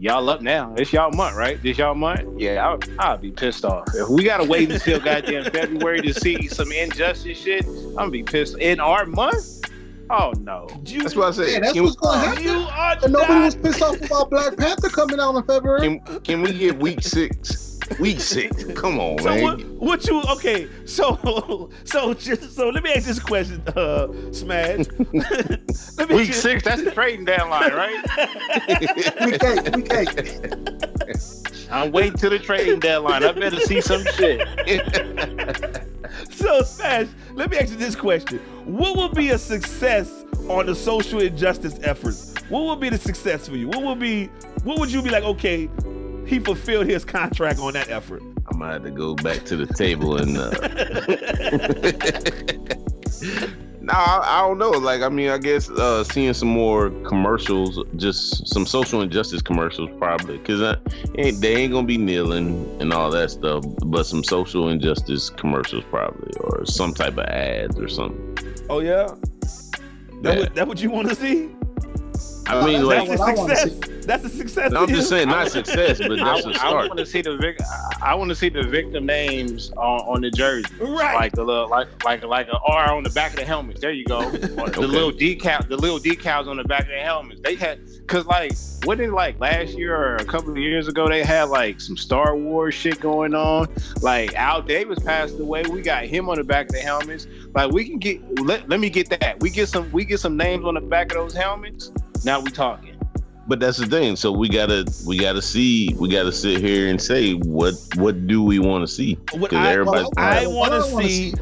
[0.00, 0.74] Y'all up now.
[0.76, 1.62] It's y'all month, right?
[1.62, 2.28] This y'all month?
[2.36, 3.86] Yeah, I'll, I'll be pissed off.
[3.94, 8.24] If we gotta wait until goddamn February to see some injustice shit, I'm gonna be
[8.24, 8.58] pissed.
[8.58, 9.62] In our month?
[10.14, 10.68] Oh no.
[10.84, 11.48] You, That's what I said.
[11.48, 12.42] Yeah, that's can, what's gonna happen.
[12.44, 15.80] you are And nobody not was pissed off about Black Panther coming out in February.
[16.00, 17.78] can, can we get week six?
[17.98, 18.64] Week six.
[18.74, 19.42] Come on, So man.
[19.42, 20.68] what, what you okay?
[20.86, 24.86] So so just so let me ask this question, uh, Smash.
[25.96, 28.02] let me Week just- six, that's the trading deadline, right?
[29.24, 31.68] Week eight, week eight.
[31.70, 33.24] I'm waiting till the trading deadline.
[33.24, 34.46] I better see some shit.
[36.30, 40.74] So Smash, let me ask you this question: What would be a success on the
[40.74, 42.34] social injustice efforts?
[42.48, 43.68] What would be the success for you?
[43.68, 44.26] What would be?
[44.64, 45.24] What would you be like?
[45.24, 45.68] Okay,
[46.26, 48.22] he fulfilled his contract on that effort.
[48.22, 50.38] I'm gonna have to go back to the table and.
[50.38, 50.50] Uh...
[53.82, 54.70] no, I, I don't know.
[54.70, 59.90] Like, I mean, I guess uh, seeing some more commercials, just some social injustice commercials,
[59.98, 60.76] probably, because
[61.18, 63.64] ain't, they ain't gonna be kneeling and all that stuff.
[63.84, 68.56] But some social injustice commercials, probably, or some type of ads or something.
[68.70, 69.14] Oh yeah,
[70.22, 70.38] that Yeah.
[70.38, 71.50] what, that what you want to see?
[72.60, 73.88] I mean, that's like, That's what a I wanna success.
[74.06, 74.72] That's a success.
[74.74, 76.84] I'm just saying, not success, but that's a start.
[76.84, 77.60] I want to see the vic-
[78.02, 81.14] I want to see the victim names on, on the jersey, Right.
[81.14, 83.80] like the little like like like an R on the back of the helmets.
[83.80, 84.18] There you go.
[84.28, 87.40] Or the little decal, the little decals on the back of the helmets.
[87.42, 88.52] They had because like
[88.84, 91.96] what did like last year or a couple of years ago they had like some
[91.96, 93.68] Star Wars shit going on.
[94.00, 95.62] Like Al Davis passed away.
[95.70, 97.28] We got him on the back of the helmets.
[97.54, 99.38] Like we can get let, let me get that.
[99.40, 101.92] We get some we get some names on the back of those helmets.
[102.24, 102.96] Now we talking.
[103.48, 104.14] But that's the thing.
[104.16, 108.42] So we gotta we gotta see we gotta sit here and say what what do
[108.42, 109.14] we want to see?
[109.32, 111.32] What Because I, everybody's I want I to wanna see.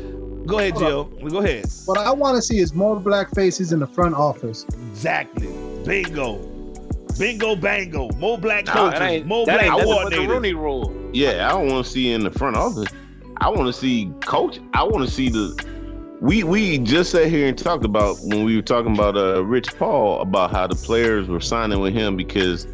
[0.46, 1.04] Go ahead, Jill.
[1.04, 1.66] Go ahead.
[1.84, 4.64] What I want to see is more black faces in the front office.
[4.90, 5.48] Exactly.
[5.84, 6.38] Bingo.
[7.18, 8.08] Bingo, bango.
[8.16, 8.98] More black Nah, coaches.
[8.98, 10.28] that ain't, more that black ain't nothing the coordinators.
[10.28, 11.10] Rooney Rule.
[11.12, 12.88] Yeah, I don't want to see in the front office.
[13.36, 14.58] I want to see coach.
[14.72, 15.62] I want to see the.
[16.20, 19.68] We we just sat here and talked about when we were talking about uh Rich
[19.78, 22.66] Paul about how the players were signing with him because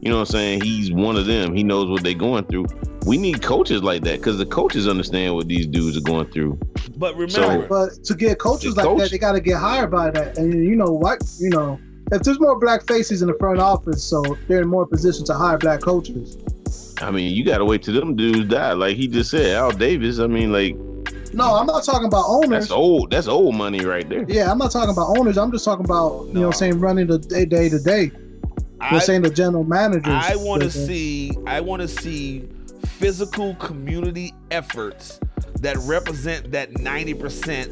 [0.00, 1.54] you know what I'm saying he's one of them.
[1.54, 2.66] He knows what they're going through.
[3.06, 6.58] We need coaches like that because the coaches understand what these dudes are going through.
[6.96, 10.10] But remember, But to get coaches like coach- that, they got to get hired by
[10.10, 10.38] that.
[10.38, 11.22] And you know what?
[11.38, 11.78] You know,
[12.12, 15.34] if there's more black faces in the front office, so they're in more position to
[15.34, 16.38] hire black coaches.
[17.02, 18.72] I mean, you got to wait till them dudes die.
[18.72, 20.18] Like he just said, Al Davis.
[20.20, 20.74] I mean, like
[21.34, 22.50] No, I'm not talking about owners.
[22.50, 23.10] that's old.
[23.10, 24.24] That's old money right there.
[24.28, 25.36] Yeah, I'm not talking about owners.
[25.36, 28.10] I'm just talking about you know, saying running the day day to day.
[28.92, 30.12] We're saying the general managers.
[30.14, 31.32] I want to see.
[31.46, 32.48] I want to see
[32.86, 35.20] physical community efforts
[35.60, 37.70] that represent that ninety percent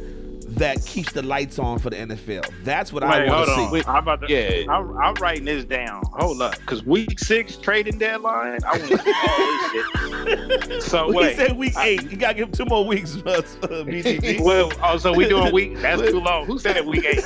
[0.57, 2.45] that keeps the lights on for the NFL.
[2.65, 3.73] That's what I want to on.
[3.73, 3.83] see.
[3.87, 4.33] I'm about to.
[4.33, 4.71] Yeah.
[4.73, 6.03] I'm, I'm writing this down.
[6.13, 8.59] Hold up, because week six trading deadline.
[8.65, 10.83] I want to see all this shit.
[10.83, 11.37] So Well, he wait.
[11.37, 12.11] said week I- eight.
[12.11, 13.21] You gotta give him two more weeks, uh,
[13.63, 14.41] BTG.
[14.41, 15.77] Well, oh, so we doing week?
[15.81, 16.47] That's too long.
[16.47, 17.25] Who said week eight?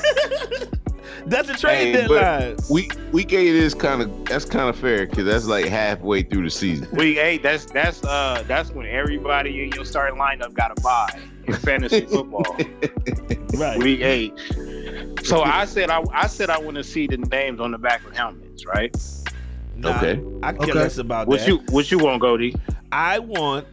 [1.26, 2.56] That's a trade Hey, deadline.
[2.70, 6.44] Week week eight is kind of that's kind of fair because that's like halfway through
[6.44, 6.88] the season.
[6.92, 7.42] Week eight.
[7.42, 11.08] That's that's uh that's when everybody in your starting lineup got to buy
[11.48, 12.56] in fantasy football.
[13.54, 13.78] Right.
[13.78, 14.32] Week eight.
[15.24, 18.04] So I said I, I said I want to see the names on the back
[18.06, 18.94] of helmets, right?
[19.76, 20.22] Nah, Okay.
[20.42, 20.72] I care Okay.
[20.72, 21.48] less about What that.
[21.48, 22.54] you what you want, Goldie?
[22.92, 23.66] I want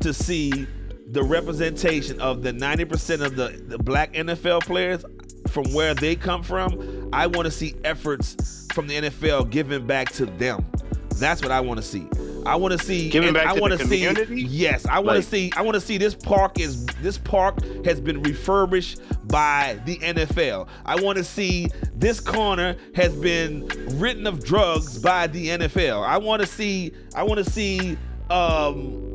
[0.00, 0.66] to see
[1.08, 5.04] the representation of the 90% of the, the black NFL players
[5.48, 7.08] from where they come from.
[7.12, 10.66] I want to see efforts from the NFL giving back to them.
[11.18, 12.06] That's what I want to see.
[12.44, 14.42] I want to see Giving back I to the see community?
[14.42, 17.58] yes, I want to Like- see I want to see this park is this park
[17.84, 20.68] has been refurbished by the NFL.
[20.84, 23.66] I want to see this corner has been
[23.98, 26.04] written of drugs by the NFL.
[26.06, 27.96] I want to see I want to see
[28.30, 29.12] um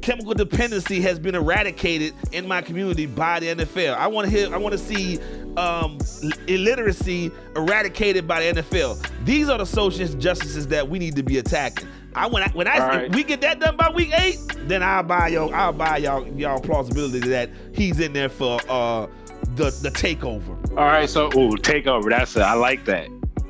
[0.00, 3.94] chemical dependency has been eradicated in my community by the NFL.
[3.94, 5.18] I want to hear I want to see
[5.56, 5.98] um
[6.46, 9.04] illiteracy eradicated by the NFL.
[9.24, 11.88] These are the social injustices that we need to be attacking.
[12.14, 13.04] I when I when I All right.
[13.06, 14.38] if we get that done by week 8,
[14.68, 19.06] then I'll buy y'all I'll buy y'all y'all plausibility that he's in there for uh
[19.54, 20.56] the the takeover.
[20.70, 22.08] All right, so ooh, takeover.
[22.10, 22.42] That's it.
[22.42, 23.08] I like that.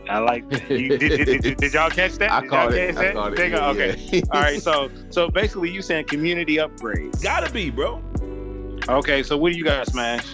[0.08, 0.68] I like that.
[0.70, 2.30] You, did, did, did, did y'all catch that?
[2.32, 2.94] I Did caught it.
[2.94, 3.14] catch I that?
[3.14, 3.36] caught it.
[3.36, 3.96] Take Yeah, okay.
[4.12, 4.20] yeah.
[4.32, 4.60] All right.
[4.60, 7.12] So so basically, you saying community upgrade.
[7.22, 8.02] Got to be, bro.
[8.88, 9.22] Okay.
[9.22, 10.26] So what do you got, Smash?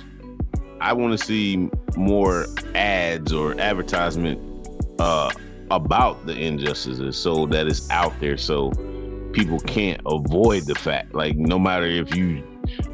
[0.81, 4.41] I want to see more ads or advertisement
[4.99, 5.31] uh,
[5.71, 8.71] about the injustices so that it's out there so
[9.33, 11.15] people can't avoid the fact.
[11.15, 12.43] Like, no matter if you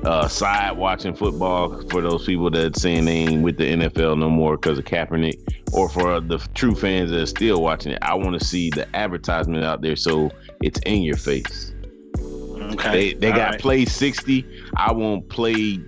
[0.05, 4.29] uh, side watching football for those people that saying they ain't with the NFL no
[4.29, 5.39] more because of Kaepernick,
[5.73, 8.95] or for the true fans that are still watching it, I want to see the
[8.95, 10.31] advertisement out there so
[10.63, 11.73] it's in your face.
[12.19, 12.91] Okay.
[12.91, 13.61] They they All got right.
[13.61, 14.47] play 60.
[14.77, 15.81] I won't play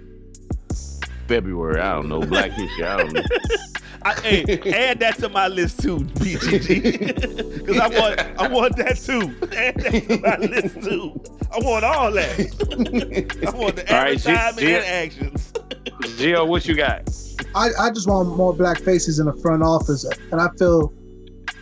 [1.26, 1.80] February.
[1.80, 2.20] I don't know.
[2.20, 2.84] Black History.
[2.84, 3.22] I don't know.
[4.06, 4.42] I, hey,
[4.74, 9.34] add that to my list too, BGG, because I want I want that too.
[9.56, 11.18] Add that to my list too.
[11.50, 12.38] I want all that.
[13.46, 15.52] I want the All right, G- advertisement G- and actions.
[16.18, 17.08] Gio, what you got?
[17.54, 20.92] I, I just want more black faces in the front office, and I feel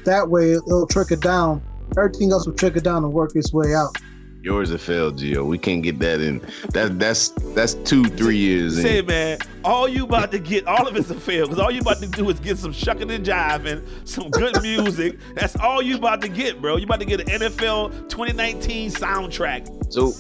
[0.04, 1.62] that way it'll trickle down.
[1.96, 3.94] Everything else will trickle down and work its way out.
[4.42, 5.46] Yours have failed, Gio.
[5.46, 6.40] We can't get that in.
[6.70, 9.06] That that's that's two three years Say, in.
[9.06, 11.98] man, all you about to get, all of it's a fail, because all you about
[11.98, 15.18] to do is get some shucking and jiving, some good music.
[15.36, 16.74] That's all you about to get, bro.
[16.76, 19.92] You about to get an NFL 2019 soundtrack.
[19.92, 20.12] So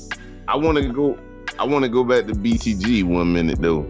[0.46, 1.18] I want to go.
[1.58, 3.84] I want to go back to BTG one minute though.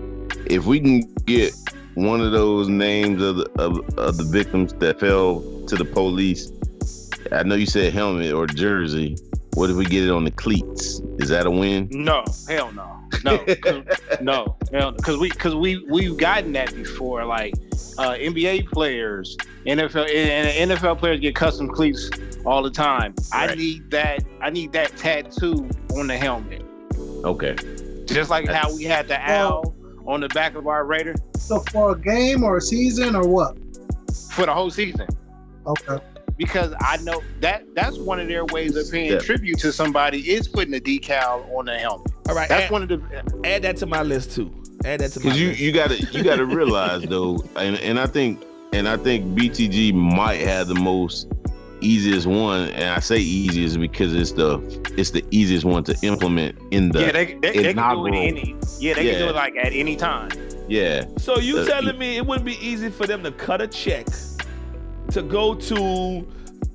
[0.47, 1.53] If we can get
[1.95, 6.51] one of those names of the of, of the victims that fell to the police,
[7.33, 9.19] I know you said helmet or jersey.
[9.55, 11.03] What if we get it on the cleats?
[11.19, 11.89] Is that a win?
[11.91, 13.45] No, hell no, no,
[14.21, 17.25] no, hell, because we because we we've gotten that before.
[17.27, 17.55] Like
[17.99, 19.37] uh, NBA players,
[19.67, 22.09] NFL and NFL players get custom cleats
[22.47, 23.15] all the time.
[23.33, 24.25] I need that.
[24.41, 26.63] I need that tattoo on the helmet,
[27.25, 27.55] Okay.
[28.07, 29.75] just like how we had the owl
[30.07, 33.57] on the back of our Raider So for a game or a season or what?
[34.31, 35.07] for the whole season.
[35.67, 35.99] Okay.
[36.43, 39.19] Because I know that that's one of their ways of paying Yeah.
[39.19, 42.11] tribute to somebody is putting a decal on the helmet.
[42.29, 43.01] All right, That's add, one of the
[43.45, 44.51] add that to my list too.
[44.85, 45.61] Add that to my Because you list.
[45.61, 50.41] you gotta you gotta realize though, and and I think and I think BTG might
[50.41, 51.29] have the most
[51.81, 54.59] easiest one, and I say easiest because it's the
[54.97, 58.15] it's the easiest one to implement in the yeah, they, they, they can do it
[58.15, 60.31] any yeah they can do it like at any time.
[60.69, 61.05] yeah.
[61.19, 64.07] So you telling me it wouldn't be easy for them to cut a check
[65.13, 66.27] to go to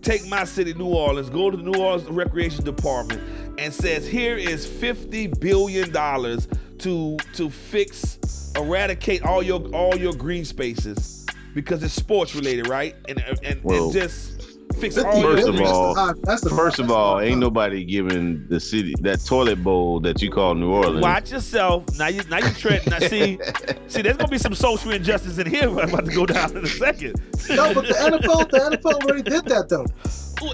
[0.02, 3.22] take my city, New Orleans, go to the New Orleans Recreation Department,
[3.58, 6.48] and says here is fifty billion dollars
[6.80, 11.26] to to fix, eradicate all your all your green spaces
[11.56, 12.96] because it's sports related, right?
[13.10, 14.37] And and, and, just
[14.78, 18.60] fix all your First of all- that's the First of all, ain't nobody giving the
[18.60, 21.02] city that toilet bowl that you call New Orleans.
[21.02, 21.84] Watch yourself.
[21.98, 22.86] Now you now you tread.
[22.88, 23.40] Now see,
[23.88, 25.64] see, there's gonna be some social injustice in here.
[25.70, 27.16] I'm about to go down in a second.
[27.50, 29.86] No, but the NFL, the NFL already did that though.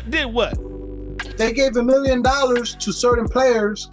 [0.09, 0.57] Did what?
[1.37, 3.87] They gave a million dollars to certain players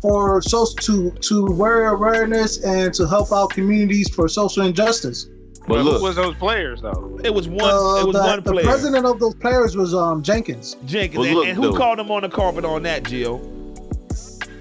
[0.00, 5.28] for social to to wear awareness and to help out communities for social injustice.
[5.66, 7.18] But But look, who was those players though?
[7.22, 7.60] It was one.
[7.62, 11.18] Uh, it was the, one the president of those players was um Jenkins, Jenkins.
[11.20, 11.76] Well, and, look, and who though.
[11.76, 13.40] called him on the carpet on that, Gio?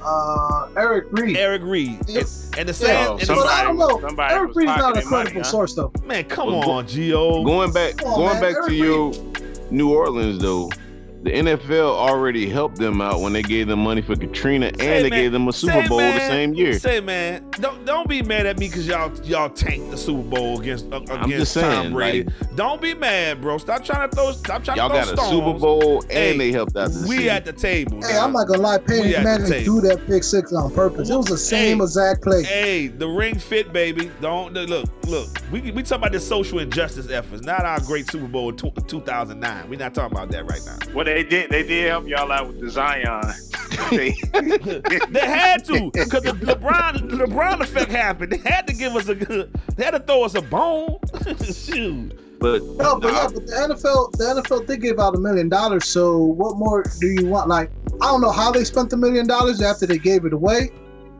[0.03, 1.37] uh Eric Reid.
[1.37, 1.99] Eric Reid.
[2.07, 2.25] Yep.
[2.57, 4.23] And, and the Yeah, and the, somebody- but I don't know.
[4.23, 5.47] Eric Reid's not a pocketing money, credible huh?
[5.49, 5.91] source though.
[6.05, 7.45] man, come Well, go- on, Gio.
[7.45, 8.41] going back on, going man.
[8.41, 9.11] back to Everybody- your
[9.71, 10.69] New Orleans though,
[11.23, 15.03] the NFL already helped them out when they gave them money for Katrina and Say,
[15.03, 16.79] they man, gave them a Super Bowl man, the same year.
[16.79, 20.59] Say man, don't don't be mad at me because y'all y'all tanked the Super Bowl
[20.59, 22.27] against uh, against just Tom saying, Brady.
[22.55, 23.57] don't be mad, bro.
[23.59, 25.29] Stop trying to throw stop trying Y'all to throw got a stones.
[25.31, 27.29] Super Bowl and Hey, they helped out the We city.
[27.29, 27.97] at the table.
[28.01, 28.23] Hey, dog.
[28.23, 31.09] I'm not gonna lie, We Peyton at the Manning threw that pick six on purpose.
[31.09, 31.83] It was the same Hey.
[31.83, 32.43] exact play.
[32.43, 34.09] Hey, the ring fit, baby.
[34.21, 35.27] Don't look, look.
[35.51, 39.69] We we talking about the social injustice efforts, not our great Super Bowl in 2009.
[39.69, 40.77] We're not talking about that right now.
[40.95, 41.49] Well, they did.
[41.49, 43.23] They did help y'all out with the Zion.
[43.89, 48.31] They- They had to, because the LeBron LeBron effect happened.
[48.33, 49.51] They had to give us a good.
[49.75, 50.97] They had to throw us a bone.
[51.53, 52.39] Shoot.
[52.39, 55.85] but No, but yeah, but the NFL, the NFL did give out a million dollars.
[55.87, 57.47] So what more do you want?
[57.47, 60.69] Like, I don't know how they spent the million dollars after they gave it away.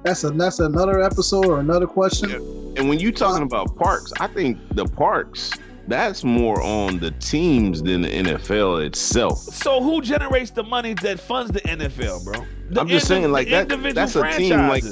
[0.04, 2.32] That's a that's another episode or another question.
[2.78, 5.52] and when you're talking about parks, I think the parks
[5.88, 9.38] that's more on the teams than the NFL itself.
[9.40, 12.46] So who generates the money that funds the NFL, bro?
[12.70, 13.94] The I'm just indi- saying, like, that.
[13.96, 14.84] That's a team, like-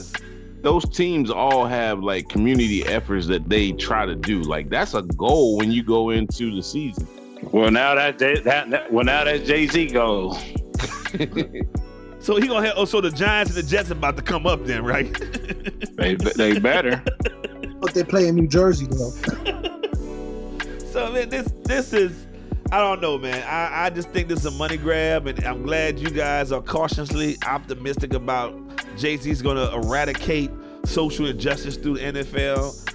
[0.61, 4.41] Those teams all have like community efforts that they try to do.
[4.41, 7.07] Like that's a goal when you go into the season.
[7.53, 10.37] well, now that, that that well now that Jay Z goes.
[12.21, 12.73] So he gonna have.
[12.75, 15.11] Oh, so the Giants and the Jets about to come up then, right?
[15.95, 17.01] They they better.
[17.79, 19.13] But they play in New Jersey though.
[20.99, 22.27] So man, this this is
[22.73, 23.41] I don't know, man.
[23.47, 26.61] I, I just think this is a money grab, and I'm glad you guys are
[26.61, 28.53] cautiously optimistic about
[28.97, 30.51] Jay Z's gonna eradicate
[30.83, 32.93] social injustice through the NFL.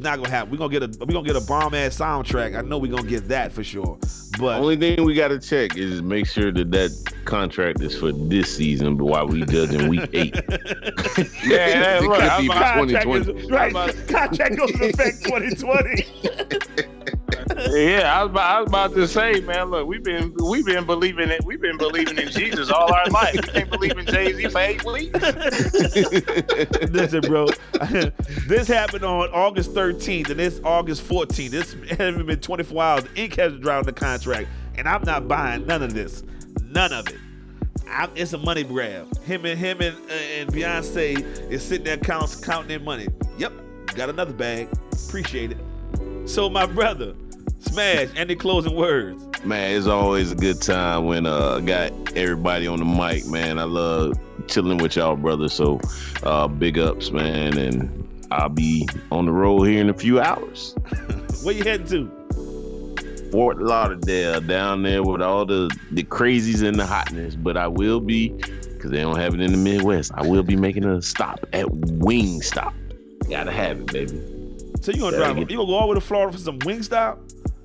[0.00, 0.50] Not gonna happen.
[0.50, 2.56] We're gonna get a we're gonna get a bomb ass soundtrack.
[2.58, 3.98] I know we're gonna get that for sure.
[4.38, 8.12] But Only thing we got to check is make sure that that contract is for
[8.12, 8.96] this season.
[8.96, 10.34] But while we judging week eight,
[11.44, 13.40] Yeah, It look, could I'm be contract 2020.
[13.42, 13.74] is right.
[13.76, 16.86] I'm contract goes into effect 2020.
[17.68, 19.70] yeah, I was, about, I was about to say, man.
[19.70, 21.44] Look, we've been we've been believing it.
[21.44, 23.34] We've been believing in Jesus all our life.
[23.34, 25.20] We can't believe in Jay Z for eight weeks.
[26.90, 27.46] Listen, bro.
[28.46, 31.50] this happened on August 13th, and it's August 14th.
[31.50, 33.04] This hasn't been 24 hours.
[33.14, 36.22] Ink has drowned the contract, and I'm not buying none of this.
[36.62, 37.16] None of it.
[37.88, 39.16] i it's a money grab.
[39.22, 43.08] Him and him and uh, and Beyonce is sitting there counting counting their money.
[43.38, 43.52] Yep,
[43.94, 44.68] got another bag.
[44.92, 45.58] Appreciate it.
[46.28, 47.14] So my brother,
[47.60, 48.08] Smash.
[48.16, 49.22] Any closing words?
[49.44, 53.58] man, it's always a good time when uh I got everybody on the mic, man.
[53.58, 54.12] I love
[54.48, 55.48] chilling with y'all, brother.
[55.48, 55.80] So
[56.22, 60.74] uh big ups, man, and I'll be on the road here in a few hours.
[61.42, 63.30] Where you heading to?
[63.32, 68.00] Fort Lauderdale down there with all the the crazies and the hotness, but I will
[68.00, 70.10] be because they don't have it in the Midwest.
[70.14, 72.72] I will be making a stop at Wingstop.
[73.30, 74.20] Gotta have it, baby.
[74.82, 75.36] So you gonna Yeah, drive?
[75.36, 77.18] get- You gonna go all the way to Florida for some Wingstop?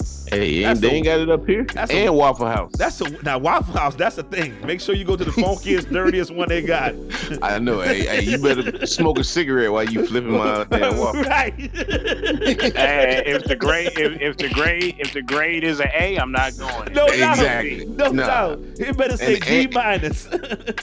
[0.06, 0.25] Peace.
[0.30, 1.64] Hey, That's ain't, they a- ain't got it up here.
[1.66, 2.72] that's a- And Waffle House.
[2.78, 3.96] That's a now Waffle House.
[3.96, 4.56] That's the thing.
[4.66, 6.94] Make sure you go to the funkiest, dirtiest one they got.
[7.42, 7.82] I know.
[7.82, 11.24] Hey, hey, you better smoke a cigarette while you flipping my damn waffle.
[11.24, 11.54] right.
[12.76, 16.32] Hey, if the grade if, if the grade if the grade is an A, I'm
[16.32, 16.94] not going.
[16.94, 17.38] no doubt.
[17.38, 17.86] Exactly.
[17.86, 18.26] No Nah.
[18.28, 18.60] doubt.
[18.80, 20.28] It better say And- D and- minus.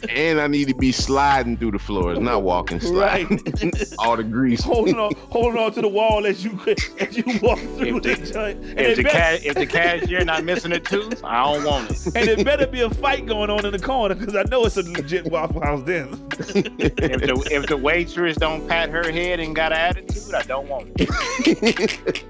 [0.08, 2.80] And I need to be sliding through the floors, not walking.
[2.80, 3.40] Sliding.
[3.44, 3.94] Right.
[3.98, 4.62] All the grease.
[4.62, 6.58] holding on, holding on to the wall as you
[7.00, 8.58] as you walk through If the, the- joint.
[8.64, 11.64] And If it, the better, cat if the cashier not missing a tooth, I don't
[11.64, 12.06] want it.
[12.16, 14.76] and it better be a fight going on in the corner because I know it's
[14.76, 16.08] a legit Waffle House then.
[16.38, 20.68] If the if the waitress don't pat her head and got an attitude, I don't
[20.68, 22.24] want it.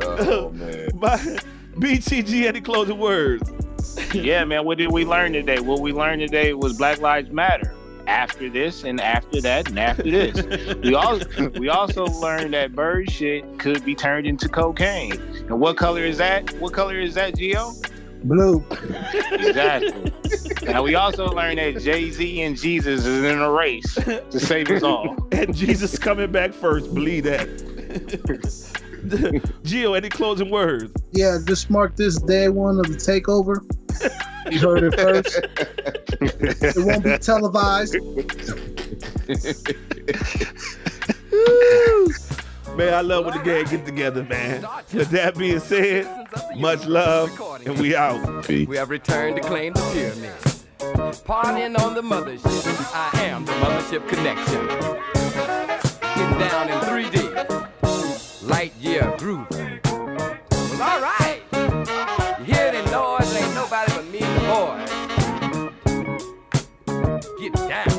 [0.00, 0.88] Oh man.
[0.94, 1.20] But
[1.76, 3.50] BTG, any closing words?
[4.12, 4.64] Yeah, man.
[4.64, 5.60] What did we learn today?
[5.60, 7.74] What we learned today was Black Lives Matter.
[8.06, 11.20] After this, and after that, and after this, we all
[11.58, 15.12] we also learned that bird shit could be turned into cocaine.
[15.48, 16.50] And what color is that?
[16.58, 17.74] What color is that, Gio?
[18.24, 18.64] Blue.
[19.32, 20.12] Exactly.
[20.62, 24.70] now we also learned that Jay Z and Jesus is in a race to save
[24.70, 25.16] us all.
[25.32, 26.94] And Jesus coming back first.
[26.94, 27.48] Believe that.
[29.64, 30.92] Gio, any closing words?
[31.12, 33.58] Yeah, just mark this day one of the takeover.
[34.50, 35.40] You heard it first.
[36.20, 37.94] It won't be televised.
[42.76, 44.66] Man, I love when the gang get together, man.
[44.92, 46.08] With that being said,
[46.56, 47.30] much love,
[47.64, 48.48] and we out.
[48.48, 50.32] We have returned to claim the pyramid.
[51.24, 52.92] Partying on the mothership.
[52.92, 54.66] I am the mothership connection.
[56.16, 57.23] Getting down in 3D.
[58.84, 59.46] Year groove.
[59.50, 61.40] Well, all right.
[62.38, 63.34] You hear the noise?
[63.34, 64.42] Ain't nobody but me and the
[67.24, 67.40] boys.
[67.40, 67.93] Get down.